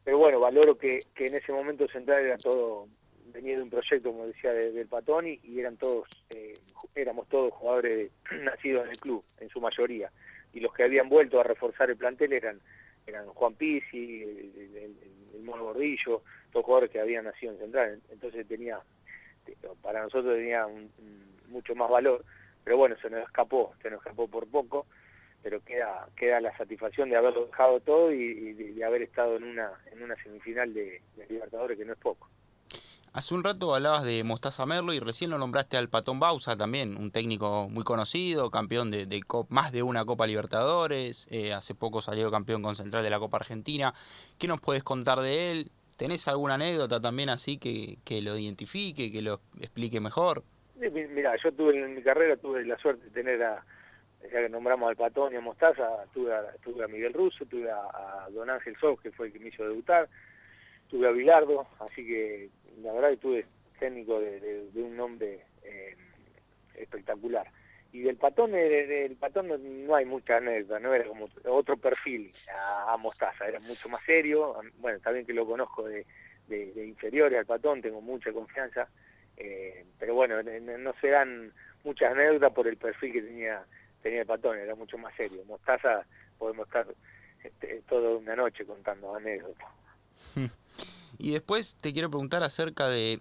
pero 0.05 0.19
bueno, 0.19 0.41
valoro 0.41 0.77
que, 0.79 0.99
que 1.15 1.27
en 1.27 1.35
ese 1.35 1.53
momento 1.53 1.89
central 1.89 2.25
era 2.25 2.39
todo, 2.39 2.89
venía 3.33 3.57
de 3.57 3.63
un 3.63 3.71
proyecto, 3.71 4.11
como 4.11 4.27
decía, 4.27 4.53
del 4.53 4.87
Patón 4.87 5.27
y, 5.27 5.41
eran 5.59 5.77
todos, 5.77 6.09
eh, 6.31 6.55
éramos 6.95 7.29
todos 7.29 7.53
jugadores 7.55 8.11
nacidos 8.43 8.85
en 8.85 8.91
el 8.91 9.01
club, 9.01 9.25
en 9.41 9.49
su 9.49 9.61
mayoría, 9.61 10.11
y 10.53 10.61
los 10.61 10.73
que 10.73 10.85
habían 10.85 11.09
vuelto 11.09 11.41
a 11.41 11.45
reforzar 11.45 11.91
el 11.91 11.97
plantel 11.97 12.33
eran 12.33 12.61
eran 13.07 13.27
Juan 13.29 13.55
Pizzi, 13.55 14.23
el, 14.23 14.95
Mono 15.43 15.65
Gordillo, 15.65 16.23
todos 16.51 16.65
jugadores 16.65 16.91
que 16.91 16.99
habían 16.99 17.25
nacido 17.25 17.53
en 17.53 17.59
Central, 17.59 18.01
entonces 18.11 18.49
tenía, 18.49 18.81
para 19.81 20.03
nosotros 20.03 20.35
tenía 20.35 20.67
mucho 21.49 21.75
más 21.77 21.89
valor, 21.89 22.25
pero 22.65 22.77
bueno, 22.79 22.97
se 23.01 23.09
nos 23.09 23.23
escapó, 23.23 23.75
se 23.81 23.91
nos 23.91 24.01
escapó 24.01 24.27
por 24.27 24.49
poco, 24.49 24.87
pero 25.47 25.61
queda 25.61 26.09
queda 26.17 26.41
la 26.41 26.57
satisfacción 26.57 27.09
de 27.09 27.15
haberlo 27.15 27.47
dejado 27.47 27.79
todo 27.79 28.11
y, 28.11 28.53
de, 28.53 28.85
haber 28.85 29.03
estado 29.03 29.37
en 29.37 29.45
una 29.45 29.71
en 29.93 30.03
una 30.03 30.21
semifinal 30.21 30.75
de, 30.75 31.01
Libertadores 31.29 31.79
que 31.79 31.85
no 31.85 31.93
es 31.93 31.99
poco. 32.01 32.29
Hace 33.13 33.33
un 33.33 33.45
rato 33.45 33.73
hablabas 33.73 34.05
de 34.05 34.25
Mostaza 34.25 34.67
Merlo 34.67 34.93
y 34.93 34.99
recién 34.99 35.31
lo 35.31 35.39
nombraste 35.39 35.77
al 35.77 35.89
Patón 35.89 36.19
Bausa 36.19 36.57
también, 36.57 36.97
un 36.97 37.13
técnico 37.13 37.69
muy 37.71 37.85
conocido, 37.85 38.51
campeón 38.51 38.91
de, 38.91 39.07
más 39.49 39.71
de 39.71 39.85
una 39.85 40.05
Copa 40.05 40.27
Libertadores, 40.27 41.29
eh, 41.31 41.53
hace 41.53 41.77
poco 41.77 42.03
salió 42.03 42.29
campeón 42.33 42.65
con 42.65 42.75
Central 42.75 43.05
de 43.05 43.11
la 43.11 43.21
Copa 43.21 43.37
Argentina. 43.37 43.95
¿Qué 44.41 44.49
nos 44.49 44.61
puedes 44.61 44.83
contar 44.83 45.21
de 45.21 45.53
él? 45.53 45.71
¿Tenés 45.97 46.27
alguna 46.27 46.55
anécdota 46.55 47.01
también 47.01 47.29
así 47.29 47.57
que, 47.57 47.99
que 48.05 48.21
lo 48.21 48.37
identifique, 48.37 49.13
que 49.13 49.23
lo 49.23 49.41
explique 49.61 50.01
mejor? 50.01 50.43
Mira, 50.75 51.37
yo 51.41 51.53
tuve 51.53 51.81
en 51.81 51.95
mi 51.95 52.03
carrera 52.03 52.37
tuve 52.37 52.65
la 52.67 52.77
suerte 52.79 53.05
de 53.05 53.11
tener 53.11 53.43
a, 53.45 53.65
ya 54.33 54.41
que 54.43 54.49
nombramos 54.49 54.89
al 54.89 54.97
Patón 54.97 55.33
y 55.33 55.37
a 55.37 55.41
Mostaza, 55.41 56.05
tuve 56.13 56.35
a, 56.35 56.53
tuve 56.63 56.85
a 56.85 56.89
Miguel 56.89 57.13
Russo, 57.13 57.45
tuve 57.47 57.71
a, 57.71 58.29
Don 58.31 58.51
Ángel 58.51 58.77
Sos, 58.79 59.01
que 59.01 59.11
fue 59.11 59.27
el 59.27 59.33
que 59.33 59.39
me 59.39 59.49
hizo 59.49 59.67
debutar, 59.67 60.09
tuve 60.89 61.09
a 61.09 61.13
Bilardo, 61.13 61.67
así 61.81 62.07
que 62.07 62.51
la 62.83 62.93
verdad 62.93 63.11
que 63.11 63.17
tuve 63.17 63.47
técnico 63.79 64.21
de, 64.21 64.69
un 64.75 64.97
nombre 64.97 65.41
eh, 65.63 65.97
espectacular. 66.75 67.47
Y 67.93 68.01
del 68.01 68.17
patón, 68.17 68.53
del 68.53 69.17
patón 69.17 69.49
no, 69.87 69.95
hay 69.95 70.05
mucha 70.05 70.37
anécdota, 70.37 70.79
no 70.81 70.93
era 70.93 71.07
como 71.07 71.29
otro 71.47 71.77
perfil 71.77 72.31
a, 72.87 72.97
Mostaza, 72.99 73.47
era 73.47 73.59
mucho 73.61 73.89
más 73.89 74.03
serio. 74.05 74.61
Bueno, 74.79 74.99
está 74.99 75.13
bien 75.13 75.25
que 75.25 75.33
lo 75.33 75.47
conozco 75.47 75.85
de, 75.85 76.05
inferiores 76.87 77.39
al 77.39 77.47
patón, 77.47 77.81
tengo 77.81 78.01
mucha 78.01 78.33
confianza, 78.33 78.89
eh, 79.37 79.85
pero 79.99 80.15
bueno, 80.15 80.43
no 80.43 80.95
se 81.01 81.09
dan 81.09 81.53
muchas 81.85 82.13
anécdotas 82.13 82.53
por 82.53 82.69
el 82.69 82.77
perfil 82.77 83.13
que 83.13 83.23
tenía 83.23 83.65
tenía 84.07 84.21
el 84.21 84.27
patón, 84.27 84.57
era 84.57 84.75
mucho 84.77 84.97
más 84.99 85.13
serio. 85.17 85.43
Mostaza 85.47 86.07
podemos 86.39 86.67
estar 86.69 86.87
este, 87.43 87.83
toda 87.89 88.17
una 88.17 88.37
noche 88.37 88.65
contando 88.65 89.15
anécdotas. 89.15 89.69
Y 91.19 91.33
después 91.33 91.77
te 91.81 91.95
quiero 91.95 92.11
preguntar 92.11 92.43
acerca 92.43 92.89
de 92.89 93.21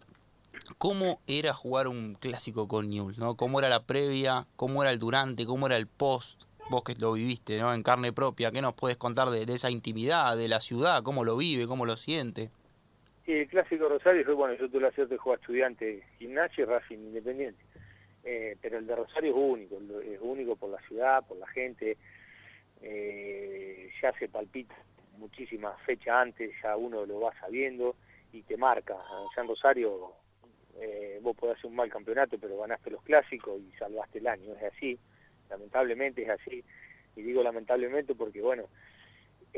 cómo 0.77 1.21
era 1.27 1.53
jugar 1.53 1.87
un 1.87 2.15
clásico 2.15 2.67
con 2.67 2.89
Newell, 2.89 3.17
¿no? 3.17 3.37
Cómo 3.37 3.59
era 3.59 3.69
la 3.69 3.83
previa, 3.83 4.47
cómo 4.57 4.83
era 4.83 4.91
el 4.91 4.99
durante, 4.99 5.45
cómo 5.45 5.67
era 5.67 5.77
el 5.77 5.87
post. 5.87 6.43
Vos 6.69 6.83
que 6.83 6.93
lo 6.95 7.13
viviste, 7.13 7.57
¿no? 7.57 7.73
En 7.73 7.83
carne 7.83 8.11
propia, 8.11 8.51
¿qué 8.51 8.61
nos 8.61 8.73
puedes 8.73 8.97
contar 8.97 9.29
de, 9.29 9.43
esa 9.43 9.71
intimidad, 9.71 10.35
de 10.35 10.49
la 10.49 10.59
ciudad, 10.59 11.03
cómo 11.03 11.23
lo 11.23 11.37
vive, 11.37 11.67
cómo 11.67 11.85
lo 11.85 11.95
siente? 11.95 12.49
El 13.25 13.47
clásico 13.47 13.87
Rosario 13.87 14.25
fue, 14.25 14.33
bueno, 14.33 14.55
yo 14.55 14.69
tuve 14.69 14.81
la 14.81 14.91
suerte 14.91 15.13
de 15.13 15.17
jugar 15.17 15.39
estudiante, 15.39 16.03
gimnasio 16.19 16.65
y 16.65 16.67
Racing 16.67 16.97
Independiente. 16.97 17.64
Eh, 18.27 18.57
pero 18.59 18.79
el 18.79 18.87
de 18.87 18.95
Rosario 18.95 19.31
es 19.31 19.37
único, 19.37 19.77
es 20.01 20.19
único 20.19 20.55
por 20.55 20.71
la 20.71 20.81
ciudad, 20.87 21.23
por 21.27 21.37
la 21.37 21.45
gente, 21.45 21.95
eh, 22.81 23.91
ya 24.01 24.11
se 24.13 24.27
palpita 24.27 24.75
muchísimas 25.17 25.79
fechas 25.83 26.15
antes, 26.15 26.51
ya 26.61 26.75
uno 26.75 27.05
lo 27.05 27.19
va 27.19 27.39
sabiendo 27.39 27.95
y 28.33 28.41
te 28.41 28.57
marca. 28.57 28.95
En 29.37 29.47
Rosario 29.47 30.13
eh, 30.79 31.19
vos 31.21 31.35
podés 31.37 31.57
hacer 31.57 31.69
un 31.69 31.75
mal 31.75 31.89
campeonato, 31.89 32.39
pero 32.39 32.57
ganaste 32.57 32.89
los 32.89 33.03
clásicos 33.03 33.61
y 33.61 33.71
salvaste 33.77 34.17
el 34.17 34.27
año, 34.27 34.55
es 34.55 34.73
así, 34.73 34.97
lamentablemente 35.47 36.23
es 36.23 36.29
así. 36.29 36.63
Y 37.15 37.21
digo 37.21 37.43
lamentablemente 37.43 38.15
porque, 38.15 38.41
bueno, 38.41 38.65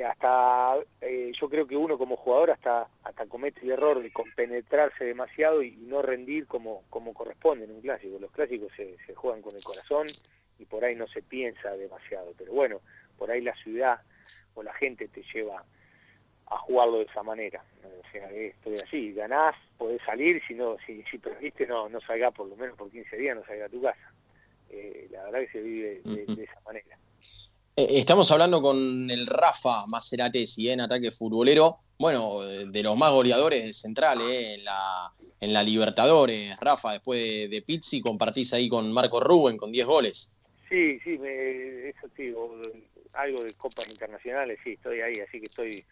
hasta 0.03 0.77
eh, 1.01 1.31
yo 1.39 1.49
creo 1.49 1.67
que 1.67 1.75
uno 1.75 1.97
como 1.97 2.17
jugador 2.17 2.51
hasta 2.51 2.87
hasta 3.03 3.25
comete 3.25 3.61
el 3.61 3.71
error 3.71 4.01
de 4.01 4.11
compenetrarse 4.11 5.05
demasiado 5.05 5.61
y, 5.63 5.71
no 5.77 6.01
rendir 6.01 6.47
como 6.47 6.83
como 6.89 7.13
corresponde 7.13 7.65
en 7.65 7.71
un 7.71 7.81
clásico 7.81 8.19
los 8.19 8.31
clásicos 8.31 8.71
se, 8.75 8.97
se 9.05 9.15
juegan 9.15 9.41
con 9.41 9.55
el 9.55 9.63
corazón 9.63 10.05
y 10.59 10.65
por 10.65 10.83
ahí 10.83 10.95
no 10.95 11.07
se 11.07 11.21
piensa 11.21 11.71
demasiado 11.77 12.33
pero 12.37 12.53
bueno 12.53 12.81
por 13.17 13.31
ahí 13.31 13.41
la 13.41 13.55
ciudad 13.55 14.01
o 14.53 14.63
la 14.63 14.73
gente 14.73 15.07
te 15.07 15.23
lleva 15.33 15.63
a 16.49 16.57
jugarlo 16.59 16.99
de 16.99 17.05
esa 17.05 17.23
manera. 17.23 17.63
O 17.83 18.11
sea, 18.11 18.29
estoy 18.31 18.75
así, 18.75 19.13
ganás, 19.13 19.55
podés 19.77 20.01
salir, 20.03 20.41
si 20.47 20.53
no, 20.53 20.77
si, 20.85 21.03
si 21.03 21.17
perdiste 21.17 21.67
no, 21.67 21.89
no 21.89 21.99
salga 22.01 22.31
por 22.31 22.47
lo 22.47 22.55
menos 22.55 22.77
por 22.77 22.89
15 22.89 23.17
días, 23.17 23.35
no 23.35 23.45
salga 23.45 23.65
a 23.65 23.69
tu 23.69 23.81
casa. 23.81 24.13
Eh, 24.69 25.07
la 25.11 25.23
verdad 25.25 25.39
que 25.39 25.51
se 25.51 25.61
vive 25.61 26.01
de, 26.03 26.43
esa 26.43 26.59
manera. 26.65 26.97
Eh, 27.79 27.99
estamos 27.99 28.31
hablando 28.31 28.59
con 28.59 29.07
el 29.11 29.27
Rafa 29.27 29.85
Maceratesi, 29.85 30.67
¿eh? 30.67 30.73
en 30.73 30.81
ataque 30.81 31.11
futbolero, 31.11 31.77
bueno, 31.99 32.41
de 32.41 32.81
los 32.81 32.97
más 32.97 33.11
goleadores 33.11 33.63
de 33.63 33.71
Central, 33.71 34.19
¿eh? 34.21 34.55
en, 34.55 34.63
la, 34.65 35.11
en 35.39 35.53
la 35.53 35.61
Libertadores. 35.61 36.59
Rafa, 36.59 36.93
después 36.93 37.21
de, 37.21 37.47
de 37.49 37.61
Pizzi, 37.61 38.01
compartís 38.01 38.51
ahí 38.55 38.67
con 38.67 38.91
Marco 38.91 39.19
Rubén 39.19 39.57
con 39.57 39.71
10 39.71 39.85
goles. 39.85 40.33
Sí, 40.67 40.99
sí, 41.03 41.19
me, 41.19 41.89
eso 41.89 42.09
sí, 42.17 42.33
algo 43.13 43.43
de 43.43 43.53
copas 43.53 43.87
internacionales, 43.87 44.57
sí, 44.63 44.71
estoy 44.71 45.01
ahí, 45.01 45.13
así 45.27 45.39
que 45.39 45.45
estoy, 45.45 45.85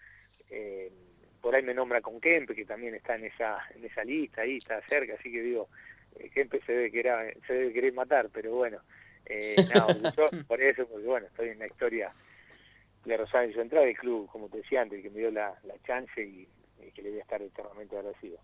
eh, 0.50 0.92
por 1.40 1.54
ahí 1.54 1.62
me 1.62 1.76
nombra 1.76 2.02
con 2.02 2.20
Kempe, 2.20 2.56
que 2.56 2.66
también 2.66 2.96
está 2.96 3.14
en 3.14 3.26
esa, 3.26 3.60
en 3.76 3.86
esa 3.86 4.04
lista, 4.04 4.42
ahí 4.42 4.56
está 4.56 4.82
cerca, 4.88 5.14
así 5.20 5.32
que 5.32 5.42
digo, 5.44 5.70
eh, 6.18 6.32
Kempe 6.34 6.62
se 6.66 6.72
debe, 6.72 6.92
querer, 6.92 7.38
se 7.46 7.54
debe 7.54 7.74
querer 7.74 7.94
matar, 7.94 8.30
pero 8.34 8.56
bueno, 8.56 8.80
eh, 9.26 9.56
no, 9.74 9.88
por 10.48 10.62
eso, 10.62 10.86
porque 10.88 11.06
bueno, 11.06 11.28
estoy 11.28 11.50
en 11.50 11.60
la 11.60 11.66
historia 11.66 12.14
de 13.06 13.18
Rosario 13.18 13.56
Central, 13.56 13.86
del 13.86 13.98
club, 13.98 14.28
como 14.32 14.50
te 14.50 14.58
decía 14.58 14.82
antes, 14.82 15.02
que 15.02 15.10
me 15.10 15.20
dio 15.20 15.32
la, 15.32 15.54
la 15.64 15.76
chance 15.86 16.22
y, 16.22 16.48
que 16.94 17.02
le 17.02 17.10
voy 17.10 17.20
a 17.20 17.22
estar 17.24 17.42
eternamente 17.42 17.98
agradecido. 17.98 18.38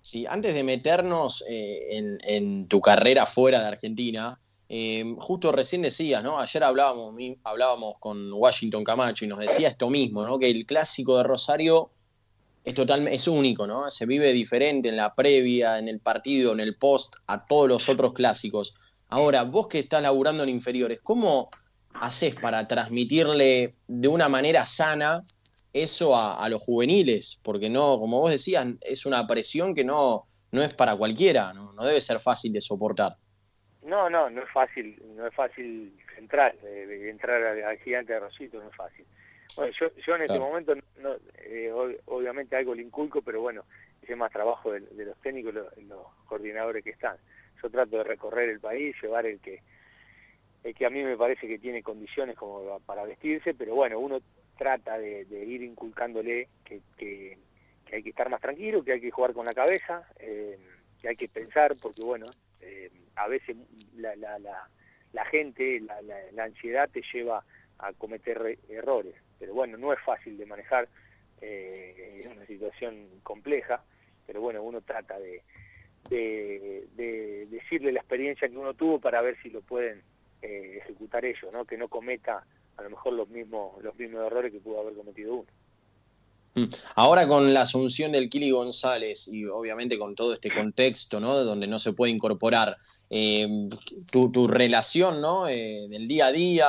Sí, 0.00 0.24
antes 0.26 0.54
de 0.54 0.64
meternos 0.64 1.44
eh, 1.48 1.98
en, 1.98 2.18
en, 2.26 2.68
tu 2.68 2.80
carrera 2.80 3.26
fuera 3.26 3.60
de 3.60 3.68
Argentina, 3.68 4.38
eh, 4.72 5.16
justo 5.18 5.50
recién 5.50 5.82
decías, 5.82 6.22
¿no? 6.22 6.38
Ayer 6.38 6.62
hablábamos, 6.62 7.14
hablábamos 7.42 7.98
con 7.98 8.32
Washington 8.32 8.84
Camacho 8.84 9.24
y 9.24 9.28
nos 9.28 9.40
decía 9.40 9.66
esto 9.66 9.90
mismo, 9.90 10.24
¿no? 10.24 10.38
Que 10.38 10.48
el 10.48 10.64
clásico 10.64 11.16
de 11.16 11.24
Rosario 11.24 11.90
es 12.64 12.74
totalmente, 12.74 13.16
es 13.16 13.26
único, 13.26 13.66
¿no? 13.66 13.90
Se 13.90 14.06
vive 14.06 14.32
diferente 14.32 14.88
en 14.88 14.96
la 14.96 15.16
previa, 15.16 15.78
en 15.80 15.88
el 15.88 15.98
partido, 15.98 16.52
en 16.52 16.60
el 16.60 16.76
post, 16.76 17.16
a 17.26 17.46
todos 17.46 17.68
los 17.68 17.88
otros 17.88 18.14
clásicos. 18.14 18.76
Ahora, 19.10 19.42
vos 19.42 19.66
que 19.66 19.80
estás 19.80 20.02
laburando 20.02 20.44
en 20.44 20.48
inferiores, 20.48 21.00
¿cómo 21.00 21.50
haces 21.94 22.36
para 22.36 22.68
transmitirle 22.68 23.74
de 23.88 24.08
una 24.08 24.28
manera 24.28 24.64
sana 24.64 25.22
eso 25.72 26.16
a, 26.16 26.48
los 26.48 26.62
juveniles? 26.62 27.40
Porque 27.42 27.68
no, 27.68 27.98
como 27.98 28.20
vos 28.20 28.30
decías, 28.30 28.64
es 28.82 29.06
una 29.06 29.26
presión 29.26 29.74
que 29.74 29.82
no, 29.82 30.26
no 30.52 30.62
es 30.62 30.74
para 30.74 30.94
cualquiera, 30.94 31.52
no, 31.52 31.72
no 31.72 31.84
debe 31.84 32.00
ser 32.00 32.20
fácil 32.20 32.52
de 32.52 32.60
soportar. 32.60 33.14
No, 33.82 34.08
no, 34.08 34.30
no 34.30 34.42
es 34.42 34.50
fácil, 34.50 35.02
no 35.16 35.26
es 35.26 35.34
fácil 35.34 35.92
entrar, 36.16 36.54
entrar 36.64 37.42
al, 37.42 37.78
gigante 37.78 38.12
de 38.12 38.20
Rosito, 38.20 38.62
no 38.62 38.68
es 38.68 38.76
fácil. 38.76 39.04
Bueno, 39.56 39.72
yo, 39.80 39.88
yo 40.06 40.14
en 40.14 40.22
este 40.22 40.38
momento, 40.38 40.76
no, 40.98 41.16
eh, 41.38 41.72
obviamente 42.06 42.54
algo 42.54 42.76
le 42.76 42.82
inculco, 42.82 43.22
pero 43.22 43.40
bueno, 43.40 43.64
es 44.02 44.16
más 44.16 44.30
trabajo 44.30 44.70
de, 44.70 45.04
los 45.04 45.18
técnicos, 45.20 45.52
los, 45.52 45.76
los 45.78 46.06
coordinadores 46.26 46.84
que 46.84 46.90
están. 46.90 47.16
Yo 47.62 47.70
trato 47.70 47.98
de 47.98 48.04
recorrer 48.04 48.48
el 48.48 48.60
país, 48.60 48.96
llevar 49.02 49.26
el 49.26 49.40
que 49.40 49.60
el 50.62 50.74
que 50.74 50.86
a 50.86 50.90
mí 50.90 51.02
me 51.02 51.16
parece 51.16 51.46
que 51.48 51.58
tiene 51.58 51.82
condiciones 51.82 52.36
como 52.36 52.80
para 52.80 53.04
vestirse, 53.04 53.54
pero 53.54 53.74
bueno, 53.74 53.98
uno 53.98 54.20
trata 54.58 54.98
de, 54.98 55.22
ir 55.30 55.62
inculcándole 55.62 56.48
que, 56.64 56.82
que, 56.96 57.38
hay 57.92 58.02
que 58.02 58.10
estar 58.10 58.28
más 58.28 58.40
tranquilo, 58.40 58.84
que 58.84 58.92
hay 58.92 59.00
que 59.00 59.10
jugar 59.10 59.32
con 59.32 59.46
la 59.46 59.54
cabeza, 59.54 60.06
eh, 60.18 60.58
que 61.00 61.08
hay 61.08 61.16
que 61.16 61.28
pensar, 61.28 61.72
porque 61.82 62.02
bueno, 62.04 62.26
eh, 62.60 62.90
a 63.16 63.26
veces 63.26 63.56
la, 63.96 64.14
la, 64.16 64.38
la, 64.38 65.24
gente, 65.24 65.80
la, 65.80 66.00
la, 66.02 66.44
ansiedad 66.44 66.88
te 66.90 67.02
lleva 67.12 67.42
a 67.78 67.92
cometer 67.94 68.58
errores. 68.68 69.14
Pero 69.38 69.54
bueno, 69.54 69.78
no 69.78 69.92
es 69.94 70.00
fácil 70.00 70.36
de 70.36 70.44
manejar, 70.44 70.88
eh, 71.40 72.16
es 72.16 72.30
una 72.30 72.44
situación 72.44 73.08
compleja, 73.22 73.82
pero 74.26 74.42
bueno, 74.42 74.62
uno 74.62 74.82
trata 74.82 75.18
de, 75.18 75.42
de, 76.08 77.46
decirle 77.50 77.92
la 77.92 78.00
experiencia 78.00 78.48
que 78.48 78.56
uno 78.56 78.74
tuvo 78.74 78.98
para 78.98 79.20
ver 79.20 79.36
si 79.42 79.50
lo 79.50 79.60
pueden 79.60 80.02
eh, 80.42 80.78
ejecutar 80.82 81.24
ellos, 81.24 81.52
¿no? 81.52 81.64
que 81.64 81.76
no 81.76 81.88
cometa 81.88 82.44
a 82.76 82.82
lo 82.82 82.90
mejor 82.90 83.12
los 83.12 83.28
mismos, 83.28 83.82
los 83.82 83.94
mismos 83.96 84.26
errores 84.26 84.52
que 84.52 84.60
pudo 84.60 84.80
haber 84.80 84.94
cometido 84.94 85.34
uno. 85.34 85.48
Mm. 86.54 86.64
Ahora 86.96 87.28
con 87.28 87.54
la 87.54 87.62
asunción 87.62 88.12
del 88.12 88.28
Kili 88.28 88.50
González 88.50 89.28
y 89.28 89.44
obviamente 89.44 89.98
con 89.98 90.14
todo 90.14 90.34
este 90.34 90.52
contexto, 90.52 91.20
¿no? 91.20 91.34
Donde 91.44 91.66
no 91.66 91.78
se 91.78 91.92
puede 91.92 92.12
incorporar, 92.12 92.76
eh, 93.08 93.68
tu, 94.10 94.48
relación, 94.48 95.20
¿no? 95.20 95.46
Eh, 95.48 95.86
del 95.88 96.08
día 96.08 96.26
a 96.26 96.32
día 96.32 96.68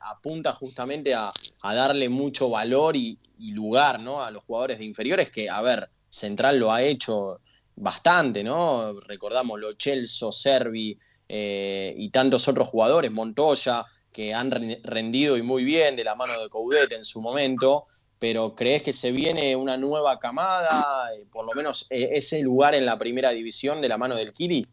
apunta 0.00 0.52
justamente 0.52 1.14
a, 1.14 1.30
darle 1.62 2.08
mucho 2.08 2.48
valor 2.48 2.96
y, 2.96 3.18
lugar, 3.38 4.02
¿no? 4.02 4.22
A 4.22 4.30
los 4.30 4.42
jugadores 4.44 4.78
de 4.78 4.84
inferiores 4.84 5.30
que, 5.30 5.48
a 5.48 5.60
ver, 5.60 5.88
Central 6.08 6.58
lo 6.58 6.72
ha 6.72 6.82
hecho 6.82 7.40
bastante, 7.80 8.42
¿no? 8.44 9.00
Recordamos 9.00 9.58
lo 9.58 9.72
Chelso, 9.74 10.32
Servi 10.32 10.98
y 11.30 12.10
tantos 12.10 12.48
otros 12.48 12.68
jugadores, 12.68 13.10
Montoya, 13.10 13.84
que 14.12 14.32
han 14.32 14.50
rendido 14.82 15.36
y 15.36 15.42
muy 15.42 15.62
bien 15.64 15.94
de 15.94 16.04
la 16.04 16.14
mano 16.14 16.40
de 16.40 16.48
Coudet 16.48 16.92
en 16.92 17.04
su 17.04 17.20
momento 17.20 17.86
pero 18.18 18.54
¿crees 18.54 18.82
que 18.82 18.92
se 18.92 19.12
viene 19.12 19.54
una 19.54 19.76
nueva 19.76 20.18
camada, 20.18 21.14
eh, 21.14 21.24
por 21.30 21.46
lo 21.46 21.52
menos 21.52 21.90
eh, 21.92 22.10
ese 22.12 22.42
lugar 22.42 22.74
en 22.74 22.84
la 22.84 22.98
primera 22.98 23.30
división 23.30 23.80
de 23.80 23.88
la 23.88 23.98
mano 23.98 24.16
del 24.16 24.32
Kili? 24.32 24.66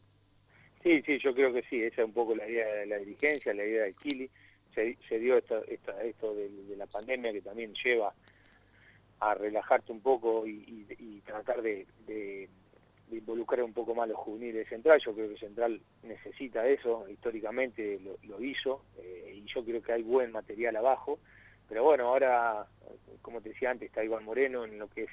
Sí, 0.83 1.01
sí, 1.03 1.19
yo 1.19 1.33
creo 1.33 1.53
que 1.53 1.63
sí, 1.63 1.81
esa 1.81 2.01
es 2.01 2.07
un 2.07 2.13
poco 2.13 2.35
la 2.35 2.47
idea 2.47 2.67
de 2.67 2.85
la 2.85 2.97
dirigencia, 2.97 3.53
la 3.53 3.65
idea 3.65 3.83
del 3.83 3.95
Kili. 3.95 4.29
Se, 4.73 5.19
dio 5.19 5.37
esto, 5.37 5.63
esto, 5.65 6.35
de, 6.35 6.75
la 6.75 6.85
pandemia 6.85 7.31
que 7.31 7.41
también 7.41 7.73
lleva 7.81 8.13
a 9.21 9.33
relajarte 9.33 9.93
un 9.93 10.01
poco 10.01 10.45
y, 10.45 11.21
tratar 11.25 11.61
de, 11.61 11.87
involucrar 13.11 13.63
un 13.63 13.73
poco 13.73 13.93
más 13.93 14.07
los 14.09 14.17
juveniles 14.17 14.65
de 14.65 14.69
Central. 14.69 15.01
Yo 15.03 15.13
creo 15.13 15.29
que 15.29 15.37
Central 15.37 15.81
necesita 16.03 16.67
eso, 16.67 17.07
históricamente 17.09 17.99
lo, 18.23 18.41
hizo, 18.41 18.83
eh, 18.97 19.33
y 19.35 19.45
yo 19.45 19.63
creo 19.63 19.81
que 19.81 19.93
hay 19.93 20.03
buen 20.03 20.31
material 20.31 20.75
abajo. 20.75 21.19
Pero 21.67 21.83
bueno, 21.83 22.07
ahora, 22.07 22.67
como 23.21 23.41
te 23.41 23.49
decía 23.49 23.71
antes, 23.71 23.87
está 23.87 24.03
Iván 24.03 24.23
Moreno 24.23 24.65
en 24.65 24.77
lo 24.77 24.87
que 24.87 25.03
es 25.03 25.09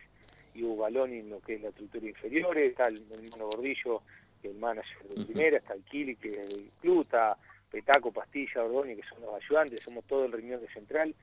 Ivo 0.55 0.77
Baloni 0.77 1.19
en 1.19 1.31
lo 1.31 1.41
que 1.41 1.55
es 1.55 1.63
la 1.63 1.69
estructura 1.69 2.07
inferior, 2.07 2.57
está 2.59 2.89
el, 2.89 3.03
Mono 3.31 3.49
Gordillo, 3.49 4.03
el 4.43 4.55
manager 4.55 5.09
de 5.09 5.25
primera, 5.25 5.59
está 5.59 5.75
el 5.75 5.83
Kili, 5.85 6.17
que 6.17 6.29
es 6.29 6.49
del 6.49 6.71
club, 6.81 7.03
está 7.03 7.37
Petaco, 7.71 8.13
Pastilla, 8.13 8.65
Ordóñez, 8.65 8.99
que 8.99 9.09
son 9.09 9.23
los 9.23 9.35
ayudantes, 9.35 9.83
somos 9.83 10.05
todo 10.05 10.25
el 10.27 10.33
riñón 10.33 10.61
de 10.61 10.69
Central, 10.69 11.15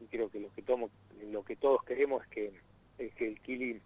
y 0.00 0.06
creo 0.06 0.30
que 0.30 0.40
lo 0.40 0.52
que, 0.54 0.62
tomo, 0.62 0.90
lo 1.30 1.44
que 1.44 1.56
todos 1.56 1.82
queremos 1.84 2.22
es 2.24 2.28
que, 2.30 2.52
es 2.98 3.14
que 3.14 3.28
el 3.28 3.40
Kili 3.40 3.80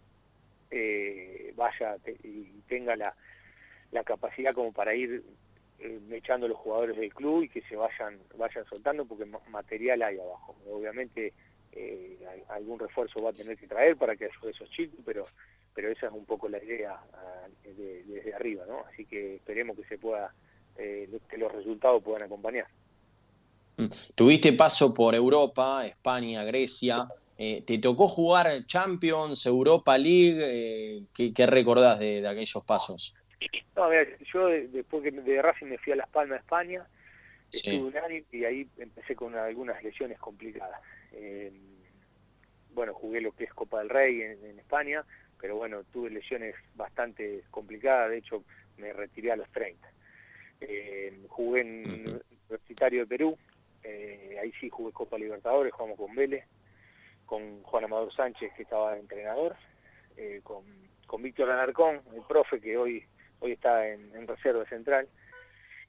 eh, 0.73 1.53
vaya 1.55 1.97
y 2.25 2.45
tenga 2.69 2.97
la, 2.97 3.15
la 3.93 4.03
capacidad 4.03 4.53
como 4.53 4.73
para 4.73 4.95
ir 4.95 5.23
eh, 5.79 6.01
echando 6.13 6.49
los 6.49 6.59
jugadores 6.59 6.97
del 6.97 7.13
club 7.15 7.43
y 7.43 7.49
que 7.49 7.63
se 7.63 7.77
vayan 7.77 8.19
vayan 8.37 8.65
soltando 8.67 9.05
porque 9.05 9.27
material 9.51 10.03
hay 10.03 10.19
abajo. 10.19 10.57
Obviamente 10.71 11.33
eh, 11.73 12.19
algún 12.49 12.79
refuerzo 12.79 13.23
va 13.23 13.31
a 13.31 13.35
tener 13.35 13.57
que 13.57 13.67
traer 13.67 13.97
para 13.97 14.17
que 14.17 14.25
ayude 14.25 14.49
a 14.49 14.51
esos 14.51 14.71
chicos, 14.71 14.99
pero 15.05 15.27
pero 15.75 15.91
esa 15.91 16.07
es 16.07 16.13
un 16.13 16.25
poco 16.27 16.49
la 16.49 16.63
idea 16.63 16.99
ah, 17.15 17.47
desde 17.65 18.35
arriba, 18.35 18.65
¿no? 18.67 18.85
Así 18.93 19.05
que 19.07 19.37
esperemos 19.37 19.77
que 19.77 19.85
se 19.85 19.99
pueda 19.99 20.35
eh, 20.77 21.09
que 21.29 21.37
los 21.37 21.53
resultados 21.53 22.03
puedan 22.03 22.23
acompañar. 22.25 22.67
Mm. 23.77 23.87
Tuviste 24.15 24.53
paso 24.53 24.93
por 24.93 25.15
Europa, 25.15 25.87
España, 25.87 26.45
Grecia. 26.45 27.09
Eh, 27.45 27.61
¿Te 27.67 27.77
tocó 27.79 28.07
jugar 28.07 28.47
Champions, 28.67 29.47
Europa 29.47 29.99
League? 29.99 30.39
Eh, 30.41 31.07
¿qué, 31.13 31.45
recordás 31.45 31.99
de, 31.99 32.25
aquellos 32.25 32.65
pasos? 32.65 33.17
No, 33.75 33.89
yo 34.33 34.47
después 34.47 35.03
de 35.03 35.43
Racing 35.43 35.67
me 35.67 35.79
fui 35.79 35.93
a 35.93 35.97
Las 35.97 36.09
Palmas, 36.09 36.39
España, 36.39 36.87
estuve 37.51 37.83
un 37.83 37.97
año 37.97 38.23
y 38.31 38.45
ahí 38.45 38.69
empecé 38.79 39.17
con 39.17 39.35
algunas 39.35 39.83
lesiones 39.83 40.21
complicadas. 40.21 40.81
Eh, 41.11 41.53
bueno, 42.75 42.95
jugué 42.95 43.21
lo 43.21 43.33
que 43.33 43.43
es 43.43 43.53
Copa 43.53 43.81
del 43.81 43.89
Rey 43.89 44.23
en, 44.23 44.61
España, 44.61 45.05
pero 45.41 45.57
bueno, 45.57 45.83
tuve 45.93 46.11
lesiones 46.11 46.55
bastante 46.77 47.43
complicadas, 47.51 48.11
de 48.11 48.19
hecho 48.19 48.45
me 48.77 48.93
retiré 48.93 49.33
a 49.33 49.37
los 49.37 49.51
30. 49.51 49.93
jugué 51.27 51.61
en 51.63 52.23
Universitario 52.45 53.01
de 53.01 53.07
Perú, 53.09 53.37
ahí 53.85 54.53
sí 54.61 54.71
jugué 54.71 54.93
Copa 54.93 55.19
Libertadores, 55.19 55.73
jugamos 55.73 55.99
con 55.99 56.15
Vélez, 56.15 56.45
con 57.33 57.63
Juan 57.63 57.85
Amador 57.85 58.15
Sánchez, 58.15 58.53
que 58.55 58.65
estaba 58.65 58.95
entrenador, 58.99 59.57
eh, 60.19 60.43
con, 60.43 60.65
con 61.07 61.23
Víctor 61.23 61.49
Alarcón, 61.49 62.03
el 62.15 62.21
profe 62.29 62.61
que 62.61 62.77
hoy 62.77 63.07
hoy 63.39 63.53
está 63.53 63.89
en, 63.89 64.29
reserva 64.29 64.67
central, 64.67 65.09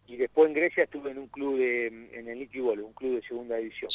y 0.07 0.15
después 0.15 0.47
en 0.47 0.53
Grecia 0.53 0.85
estuve 0.85 1.11
en 1.11 1.17
un 1.17 1.27
club 1.27 1.57
de, 1.57 1.87
en 1.87 2.29
el 2.29 2.43
Ikibol, 2.43 2.79
un 2.79 2.93
club 2.93 3.15
de 3.15 3.27
segunda 3.27 3.57
división. 3.57 3.89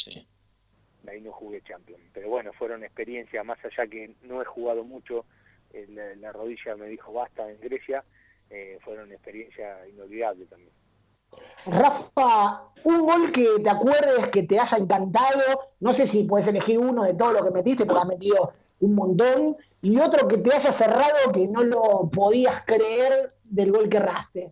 Ahí 1.07 1.21
no 1.21 1.31
jugué 1.31 1.63
Champions, 1.63 2.03
pero 2.13 2.29
bueno, 2.29 2.53
fueron 2.53 2.83
experiencias, 2.83 3.43
más 3.43 3.57
allá 3.65 3.87
que 3.87 4.11
no 4.21 4.43
he 4.43 4.45
jugado 4.45 4.83
mucho, 4.83 5.25
eh, 5.73 5.87
la, 6.19 6.31
rodilla 6.31 6.75
me 6.75 6.85
dijo 6.85 7.11
basta 7.13 7.49
en 7.49 7.59
Grecia, 7.59 8.03
eh, 8.51 8.77
fueron 8.81 9.11
experiencias 9.11 9.89
inolvidables 9.89 10.47
también. 10.49 10.73
Rafa, 11.65 12.63
un 12.83 13.05
gol 13.05 13.31
que 13.31 13.47
te 13.63 13.69
acuerdes 13.69 14.27
que 14.29 14.43
te 14.43 14.59
haya 14.59 14.77
encantado, 14.77 15.71
no 15.79 15.93
sé 15.93 16.05
si 16.05 16.23
puedes 16.23 16.47
elegir 16.47 16.79
uno 16.79 17.03
de 17.03 17.13
todo 17.13 17.33
lo 17.33 17.43
que 17.43 17.51
metiste, 17.51 17.85
porque 17.85 18.01
has 18.01 18.07
metido 18.07 18.53
un 18.79 18.95
montón, 18.95 19.57
y 19.81 19.99
otro 19.99 20.27
que 20.27 20.37
te 20.37 20.53
haya 20.53 20.71
cerrado 20.71 21.31
que 21.33 21.47
no 21.47 21.63
lo 21.63 22.09
podías 22.11 22.63
creer 22.65 23.33
del 23.43 23.71
gol 23.71 23.89
que 23.89 23.97
erraste. 23.97 24.51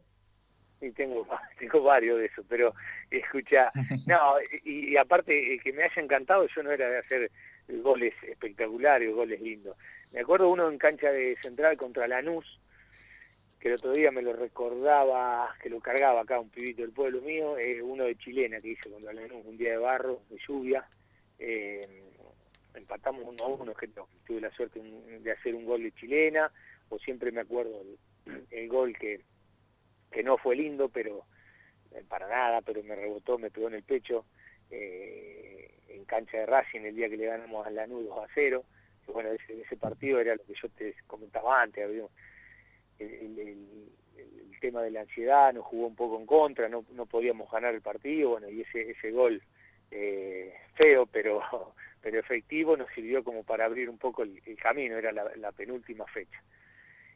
Sí, 0.79 0.91
tengo, 0.91 1.25
tengo 1.59 1.81
varios 1.81 2.19
de 2.19 2.25
esos, 2.25 2.45
pero 2.47 2.73
escucha, 3.09 3.71
no, 4.07 4.33
y, 4.63 4.93
y 4.93 4.97
aparte 4.97 5.59
que 5.63 5.73
me 5.73 5.83
haya 5.83 6.01
encantado, 6.01 6.45
yo 6.47 6.63
no 6.63 6.71
era 6.71 6.89
de 6.89 6.99
hacer 6.99 7.31
goles 7.67 8.13
espectaculares, 8.23 9.13
goles 9.13 9.41
lindos. 9.41 9.75
Me 10.11 10.21
acuerdo 10.21 10.49
uno 10.49 10.69
en 10.69 10.77
cancha 10.77 11.11
de 11.11 11.35
central 11.41 11.77
contra 11.77 12.07
Lanús, 12.07 12.59
que 13.59 13.69
el 13.69 13.73
otro 13.75 13.91
día 13.91 14.11
me 14.11 14.21
lo 14.21 14.33
recordaba, 14.33 15.55
que 15.61 15.69
lo 15.69 15.79
cargaba 15.79 16.21
acá 16.21 16.39
un 16.39 16.49
pibito 16.49 16.83
del 16.83 16.91
pueblo 16.91 17.21
mío, 17.21 17.57
es 17.57 17.81
uno 17.81 18.03
de 18.03 18.15
chilena 18.15 18.61
que 18.61 18.69
hice 18.69 18.89
cuando 18.89 19.11
Lanús, 19.11 19.45
un 19.45 19.57
día 19.57 19.71
de 19.71 19.77
barro, 19.77 20.21
de 20.29 20.37
lluvia, 20.47 20.87
eh, 21.39 22.03
empatamos 22.75 23.23
uno 23.25 23.43
a 23.43 23.47
uno, 23.47 23.73
que 23.73 23.89
tuve 24.25 24.41
la 24.41 24.51
suerte 24.51 24.79
de 24.79 25.31
hacer 25.31 25.55
un 25.55 25.65
gol 25.65 25.81
de 25.81 25.91
chilena, 25.93 26.51
o 26.89 26.99
siempre 26.99 27.31
me 27.31 27.41
acuerdo 27.41 27.81
el, 28.51 28.67
gol 28.67 28.95
que, 28.97 29.21
que 30.11 30.21
no 30.21 30.37
fue 30.37 30.55
lindo, 30.55 30.89
pero 30.89 31.23
eh, 31.91 32.03
para 32.07 32.27
nada, 32.27 32.61
pero 32.61 32.83
me 32.83 32.95
rebotó, 32.95 33.39
me 33.39 33.49
pegó 33.49 33.69
en 33.69 33.75
el 33.75 33.83
pecho, 33.83 34.25
eh, 34.69 35.73
en 35.87 36.05
cancha 36.05 36.37
de 36.37 36.45
Racing 36.45 36.81
el 36.81 36.95
día 36.95 37.09
que 37.09 37.17
le 37.17 37.25
ganamos 37.25 37.65
a 37.65 37.71
Lanús 37.71 38.05
2 38.05 38.19
a 38.19 38.27
0, 38.35 38.63
y 39.07 39.11
bueno, 39.11 39.31
ese, 39.31 39.61
ese 39.61 39.77
partido 39.77 40.19
era 40.19 40.35
lo 40.35 40.43
que 40.43 40.53
yo 40.61 40.69
te 40.69 40.93
comentaba 41.07 41.63
antes, 41.63 41.83
había 41.83 42.03
el, 42.99 43.67
tema 44.59 44.81
de 44.81 44.89
la 44.89 45.01
ansiedad 45.01 45.53
nos 45.53 45.65
jugó 45.65 45.85
un 45.85 45.95
poco 45.95 46.19
en 46.19 46.25
contra, 46.25 46.67
no, 46.67 46.83
no 46.93 47.05
podíamos 47.05 47.49
ganar 47.51 47.75
el 47.75 47.81
partido, 47.81 48.31
bueno, 48.31 48.49
y 48.49 48.61
ese, 48.61 48.89
ese 48.89 49.11
gol 49.11 49.39
eh, 49.91 50.51
feo 50.73 51.05
pero 51.05 51.41
pero 52.01 52.19
efectivo 52.19 52.75
nos 52.77 52.89
sirvió 52.91 53.23
como 53.23 53.43
para 53.43 53.65
abrir 53.65 53.89
un 53.89 53.97
poco 53.97 54.23
el, 54.23 54.41
camino, 54.61 54.97
era 54.97 55.11
la, 55.11 55.51
penúltima 55.51 56.05
fecha. 56.05 56.41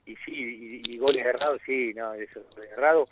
Y 0.06 0.16
sí, 0.18 0.82
y, 0.86 0.98
goles 0.98 1.24
errados, 1.24 1.60
sí, 1.66 1.94
no, 1.96 2.14
eso, 2.14 2.42
errado. 2.76 3.06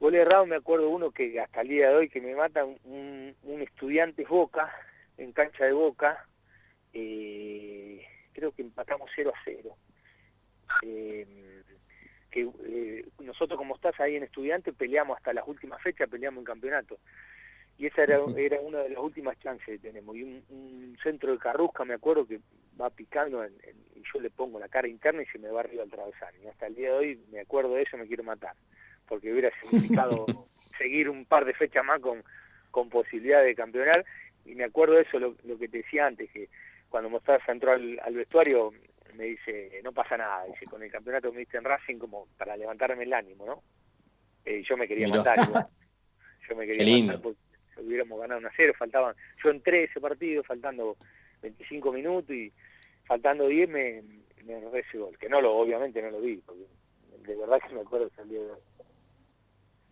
Goles 0.00 0.22
errados 0.22 0.48
me 0.48 0.56
acuerdo 0.56 0.88
uno 0.88 1.10
que 1.10 1.38
hasta 1.38 1.60
el 1.60 1.68
día 1.68 1.90
de 1.90 1.94
hoy 1.94 2.08
que 2.08 2.20
me 2.20 2.34
mata, 2.34 2.64
un, 2.64 3.36
un 3.44 3.62
estudiante 3.62 4.24
Boca, 4.24 4.74
en 5.18 5.32
cancha 5.32 5.66
de 5.66 5.72
Boca, 5.72 6.26
eh, 6.94 8.04
creo 8.32 8.52
que 8.52 8.62
empatamos 8.62 9.08
0 9.14 9.32
a 9.34 9.38
0. 9.44 9.76
Eh, 10.82 11.59
que 12.30 12.48
eh, 12.64 13.04
nosotros 13.20 13.58
como 13.58 13.74
estás 13.74 13.98
ahí 14.00 14.16
en 14.16 14.22
estudiante 14.22 14.72
peleamos 14.72 15.16
hasta 15.16 15.32
las 15.32 15.46
últimas 15.46 15.82
fechas, 15.82 16.08
peleamos 16.08 16.40
en 16.40 16.44
campeonato. 16.44 16.98
Y 17.78 17.86
esa 17.86 18.02
era, 18.02 18.20
era 18.36 18.60
una 18.60 18.80
de 18.80 18.90
las 18.90 18.98
últimas 18.98 19.38
chances 19.38 19.66
que 19.66 19.78
tenemos. 19.78 20.14
Y 20.14 20.22
un, 20.22 20.98
centro 21.02 21.32
de 21.32 21.38
Carrusca, 21.38 21.84
me 21.86 21.94
acuerdo 21.94 22.26
que 22.26 22.40
va 22.78 22.90
picando 22.90 23.42
y 23.46 24.02
yo 24.12 24.20
le 24.20 24.28
pongo 24.28 24.58
la 24.60 24.68
cara 24.68 24.86
interna 24.86 25.22
y 25.22 25.26
se 25.26 25.38
me 25.38 25.48
va 25.48 25.60
arriba 25.60 25.82
al 25.82 25.90
travesaño. 25.90 26.38
Y 26.44 26.46
hasta 26.48 26.66
el 26.66 26.74
día 26.74 26.90
de 26.90 26.98
hoy 26.98 27.20
me 27.32 27.40
acuerdo 27.40 27.74
de 27.74 27.82
eso, 27.82 27.96
me 27.96 28.06
quiero 28.06 28.22
matar. 28.22 28.54
Porque 29.08 29.32
hubiera 29.32 29.50
significado 29.62 30.26
seguir 30.52 31.08
un 31.08 31.24
par 31.24 31.46
de 31.46 31.54
fechas 31.54 31.82
más 31.82 32.00
con, 32.00 32.22
con 32.70 32.90
posibilidad 32.90 33.42
de 33.42 33.54
campeonar. 33.54 34.04
Y 34.44 34.54
me 34.54 34.64
acuerdo 34.64 34.96
de 34.96 35.02
eso, 35.02 35.18
lo, 35.18 35.34
lo 35.44 35.58
que 35.58 35.68
te 35.68 35.78
decía 35.78 36.06
antes, 36.06 36.30
que 36.30 36.50
cuando 36.90 37.08
Mostaza 37.08 37.50
entró 37.50 37.72
al, 37.72 37.98
al 38.04 38.14
vestuario, 38.14 38.74
me 39.16 39.24
dice, 39.24 39.80
no 39.82 39.92
pasa 39.92 40.16
nada, 40.16 40.44
dice, 40.46 40.64
con 40.66 40.82
el 40.82 40.90
campeonato 40.90 41.32
me 41.32 41.40
diste 41.40 41.58
en 41.58 41.64
Racing 41.64 41.98
como 41.98 42.26
para 42.38 42.56
levantarme 42.56 43.04
el 43.04 43.12
ánimo, 43.12 43.46
¿no? 43.46 43.62
Eh, 44.44 44.62
yo 44.68 44.76
me 44.76 44.88
quería 44.88 45.08
matar, 45.08 45.38
yo 46.48 46.56
me 46.56 46.66
quería 46.70 47.04
matar 47.04 47.22
porque 47.22 47.38
hubiéramos 47.78 48.20
ganado 48.20 48.40
una 48.40 48.50
cero, 48.56 48.72
faltaban, 48.78 49.14
yo 49.42 49.50
entré 49.50 49.84
ese 49.84 50.00
partido 50.00 50.42
faltando 50.42 50.96
25 51.42 51.92
minutos 51.92 52.30
y 52.30 52.52
faltando 53.04 53.48
10 53.48 53.68
me, 53.68 54.02
me 54.44 54.78
ese 54.78 54.98
gol, 54.98 55.16
que 55.18 55.28
no 55.28 55.40
lo, 55.40 55.56
obviamente 55.56 56.00
no 56.02 56.10
lo 56.10 56.20
vi, 56.20 56.36
porque 56.38 56.64
de 57.26 57.36
verdad 57.36 57.60
que 57.66 57.74
me 57.74 57.80
acuerdo 57.80 58.10
que 58.10 58.24
de 58.24 58.50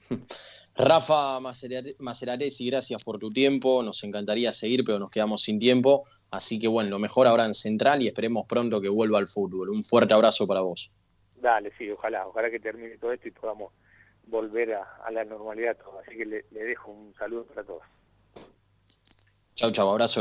Rafa 0.76 1.40
Maceratesi, 1.40 2.66
gracias 2.70 3.02
por 3.02 3.18
tu 3.18 3.30
tiempo. 3.30 3.82
Nos 3.82 4.04
encantaría 4.04 4.52
seguir, 4.52 4.84
pero 4.84 5.00
nos 5.00 5.10
quedamos 5.10 5.42
sin 5.42 5.58
tiempo. 5.58 6.04
Así 6.30 6.58
que 6.60 6.68
bueno, 6.68 6.90
lo 6.90 6.98
mejor 6.98 7.26
ahora 7.26 7.44
en 7.44 7.54
Central 7.54 8.02
y 8.02 8.08
esperemos 8.08 8.46
pronto 8.46 8.80
que 8.80 8.88
vuelva 8.88 9.18
al 9.18 9.26
fútbol. 9.26 9.70
Un 9.70 9.82
fuerte 9.82 10.14
abrazo 10.14 10.46
para 10.46 10.60
vos. 10.60 10.92
Dale, 11.36 11.72
sí, 11.78 11.90
ojalá, 11.90 12.26
ojalá 12.26 12.50
que 12.50 12.60
termine 12.60 12.98
todo 12.98 13.12
esto 13.12 13.28
y 13.28 13.30
podamos 13.30 13.72
volver 14.26 14.74
a, 14.74 15.10
la 15.10 15.24
normalidad 15.24 15.76
todo. 15.76 16.00
Así 16.00 16.16
que 16.16 16.26
le, 16.26 16.44
le 16.50 16.64
dejo 16.64 16.90
un 16.90 17.14
saludo 17.14 17.44
para 17.46 17.64
todos. 17.64 17.82
Chau, 19.54 19.70
chau, 19.72 19.88
abrazo. 19.88 20.16